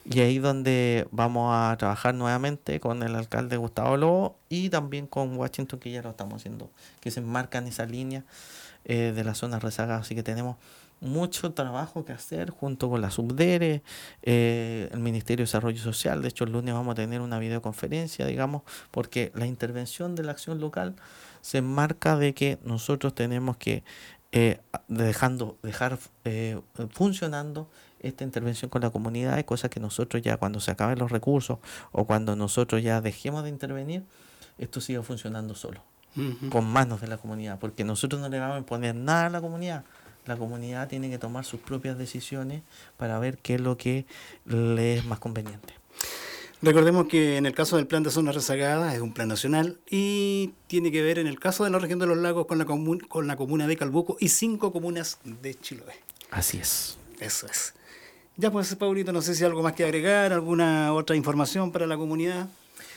Y 0.03 0.19
ahí 0.19 0.39
donde 0.39 1.07
vamos 1.11 1.55
a 1.55 1.73
trabajar 1.77 2.13
nuevamente 2.13 2.81
con 2.81 3.01
el 3.01 3.15
alcalde 3.15 3.55
Gustavo 3.55 3.95
Lobo 3.95 4.35
y 4.49 4.69
también 4.69 5.07
con 5.07 5.37
Washington, 5.37 5.79
que 5.79 5.89
ya 5.89 6.01
lo 6.01 6.09
estamos 6.09 6.41
haciendo, 6.41 6.69
que 6.99 7.11
se 7.11 7.21
enmarcan 7.21 7.65
esa 7.67 7.85
línea 7.85 8.25
de 8.83 9.23
la 9.23 9.33
zona 9.33 9.57
rezagada. 9.57 10.01
Así 10.01 10.13
que 10.13 10.21
tenemos 10.21 10.57
mucho 11.05 11.53
trabajo 11.53 12.03
que 12.03 12.13
hacer 12.13 12.49
junto 12.49 12.89
con 12.89 13.01
la 13.01 13.11
Subdere, 13.11 13.83
eh, 14.23 14.89
el 14.91 14.99
Ministerio 14.99 15.43
de 15.43 15.47
Desarrollo 15.47 15.81
Social. 15.81 16.21
De 16.21 16.29
hecho, 16.29 16.43
el 16.43 16.51
lunes 16.51 16.73
vamos 16.73 16.93
a 16.93 16.95
tener 16.95 17.21
una 17.21 17.39
videoconferencia, 17.39 18.25
digamos, 18.25 18.63
porque 18.91 19.31
la 19.35 19.45
intervención 19.45 20.15
de 20.15 20.23
la 20.23 20.31
acción 20.31 20.59
local 20.59 20.95
se 21.41 21.59
enmarca 21.59 22.17
de 22.17 22.33
que 22.33 22.59
nosotros 22.63 23.13
tenemos 23.13 23.57
que 23.57 23.83
eh, 24.37 24.59
dejando, 24.89 25.57
dejar 25.63 25.97
eh, 26.25 26.59
funcionando 26.89 27.69
esta 27.99 28.25
intervención 28.25 28.69
con 28.69 28.81
la 28.81 28.89
comunidad, 28.89 29.43
cosas 29.45 29.69
que 29.69 29.79
nosotros 29.79 30.21
ya 30.21 30.35
cuando 30.35 30.59
se 30.59 30.71
acaben 30.71 30.99
los 30.99 31.09
recursos 31.09 31.59
o 31.93 32.05
cuando 32.05 32.35
nosotros 32.35 32.83
ya 32.83 32.99
dejemos 32.99 33.43
de 33.43 33.49
intervenir, 33.49 34.03
esto 34.57 34.81
siga 34.81 35.01
funcionando 35.03 35.55
solo, 35.55 35.81
con 36.49 36.65
manos 36.65 36.99
de 36.99 37.07
la 37.07 37.17
comunidad, 37.17 37.59
porque 37.59 37.83
nosotros 37.83 38.21
no 38.21 38.27
le 38.27 38.39
vamos 38.39 38.55
a 38.55 38.59
imponer 38.59 38.93
nada 38.93 39.27
a 39.27 39.29
la 39.29 39.39
comunidad, 39.39 39.85
la 40.25 40.37
comunidad 40.37 40.87
tiene 40.87 41.09
que 41.09 41.17
tomar 41.17 41.45
sus 41.45 41.59
propias 41.59 41.97
decisiones 41.97 42.61
para 42.97 43.19
ver 43.19 43.37
qué 43.37 43.55
es 43.55 43.61
lo 43.61 43.77
que 43.77 44.05
le 44.45 44.97
es 44.97 45.05
más 45.05 45.19
conveniente. 45.19 45.73
Recordemos 46.61 47.07
que 47.07 47.37
en 47.37 47.45
el 47.45 47.53
caso 47.53 47.75
del 47.75 47.85
plan 47.85 48.01
de 48.03 48.09
zonas 48.09 48.33
rezagadas 48.33 48.95
es 48.95 49.01
un 49.01 49.13
plan 49.13 49.27
nacional 49.27 49.77
y 49.89 50.53
tiene 50.67 50.91
que 50.91 51.01
ver 51.01 51.19
en 51.19 51.27
el 51.27 51.39
caso 51.39 51.63
de 51.63 51.69
la 51.69 51.79
región 51.79 51.99
de 51.99 52.07
los 52.07 52.17
lagos 52.17 52.47
con 52.47 52.57
la, 52.57 52.65
con 52.65 53.27
la 53.27 53.35
comuna 53.35 53.67
de 53.67 53.77
Calbuco 53.77 54.17
y 54.19 54.29
cinco 54.29 54.71
comunas 54.71 55.19
de 55.23 55.53
Chiloé. 55.53 55.93
Así 56.31 56.57
es. 56.57 56.97
Eso 57.19 57.45
es. 57.47 57.73
Ya 58.37 58.51
pues, 58.51 58.73
Paulito, 58.75 59.13
no 59.13 59.21
sé 59.21 59.35
si 59.35 59.43
hay 59.43 59.49
algo 59.49 59.63
más 59.63 59.73
que 59.73 59.83
agregar, 59.83 60.33
alguna 60.33 60.93
otra 60.93 61.15
información 61.15 61.71
para 61.71 61.87
la 61.87 61.97
comunidad. 61.97 62.47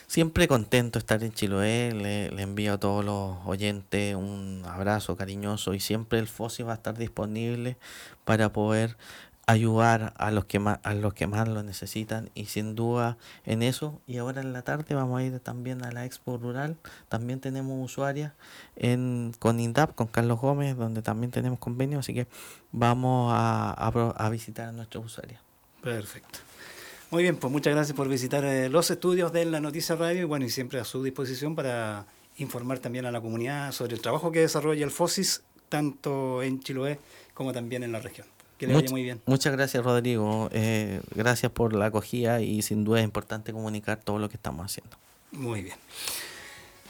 Siempre 0.09 0.49
contento 0.49 0.99
estar 0.99 1.23
en 1.23 1.33
Chiloé, 1.33 1.93
le, 1.93 2.29
envío 2.41 2.73
a 2.73 2.79
todos 2.79 3.05
los 3.05 3.37
oyentes 3.45 4.17
un 4.17 4.63
abrazo 4.65 5.19
cariñoso 5.19 5.75
y 5.75 5.81
siempre 5.81 6.19
el 6.19 6.27
FOSI 6.27 6.63
va 6.63 6.73
a 6.73 6.77
estar 6.77 6.97
disponible 6.97 7.77
para 8.25 8.51
poder 8.51 8.97
ayudar 9.45 10.15
a 10.17 10.31
los 10.31 10.47
que 10.47 10.61
más 10.61 10.79
a 10.83 10.95
los 10.95 11.13
que 11.13 11.27
más 11.27 11.47
lo 11.47 11.63
necesitan 11.63 12.31
y 12.35 12.47
sin 12.47 12.75
duda 12.75 13.19
en 13.45 13.63
eso. 13.63 14.01
Y 14.07 14.17
ahora 14.17 14.41
en 14.41 14.55
la 14.55 14.63
tarde 14.63 14.95
vamos 14.95 15.21
a 15.21 15.25
ir 15.25 15.41
también 15.41 15.85
a 15.85 15.93
la 15.93 16.07
Expo 16.07 16.39
Rural. 16.39 16.79
También 17.11 17.41
tenemos 17.41 17.85
usuarias 17.85 18.33
en 18.77 19.35
con 19.39 19.61
INDAP 19.61 19.95
con 19.95 20.07
Carlos 20.07 20.41
Gómez 20.41 20.75
donde 20.75 21.03
también 21.03 21.33
tenemos 21.33 21.59
convenio 21.59 21.99
así 21.99 22.15
que 22.15 22.27
vamos 22.73 23.31
a, 23.35 23.75
a, 23.77 23.89
a 23.89 24.31
visitar 24.31 24.71
a 24.71 24.73
nuestros 24.73 25.05
usuarios. 25.05 25.43
Perfecto 25.83 26.48
muy 27.11 27.23
bien, 27.23 27.37
pues 27.37 27.53
muchas 27.53 27.75
gracias 27.75 27.97
por 27.97 28.09
visitar 28.09 28.45
eh, 28.45 28.69
los 28.69 28.91
estudios 28.91 29.33
de 29.33 29.45
la 29.45 29.61
Noticia 29.61 29.97
Radio 29.97 30.23
y 30.23 30.25
bueno, 30.25 30.45
y 30.45 30.51
siempre 30.51 30.81
a 30.81 30.85
su 30.85 31.03
disposición 31.03 31.55
para 31.55 32.07
informar 32.37 32.79
también 32.79 33.07
a 33.07 33.11
la 33.11 33.21
comunidad 33.21 33.73
sobre 33.73 33.95
el 33.95 34.01
trabajo 34.01 34.31
que 34.31 34.41
desarrolla 34.41 34.85
el 34.85 34.91
FOSIS, 34.91 35.43
tanto 35.69 36.43
en 36.43 36.61
Chiloé 36.61 36.99
como 37.35 37.53
también 37.53 37.83
en 37.83 37.93
la 37.93 38.01
región. 38.01 38.27
Que 38.59 38.67
le 38.67 38.75
vaya 38.75 38.91
muy 38.91 39.03
bien. 39.05 39.21
Muchas 39.27 39.53
gracias, 39.53 39.85
Rodrigo. 39.85 40.49
Eh, 40.53 41.01
gracias 41.15 41.53
por 41.53 41.75
la 41.75 41.87
acogida 41.87 42.41
y 42.41 42.63
sin 42.63 42.85
duda 42.85 42.99
es 42.99 43.05
importante 43.05 43.53
comunicar 43.53 44.01
todo 44.01 44.19
lo 44.19 44.29
que 44.29 44.37
estamos 44.37 44.67
haciendo. 44.67 44.97
Muy 45.31 45.63
bien. 45.63 45.77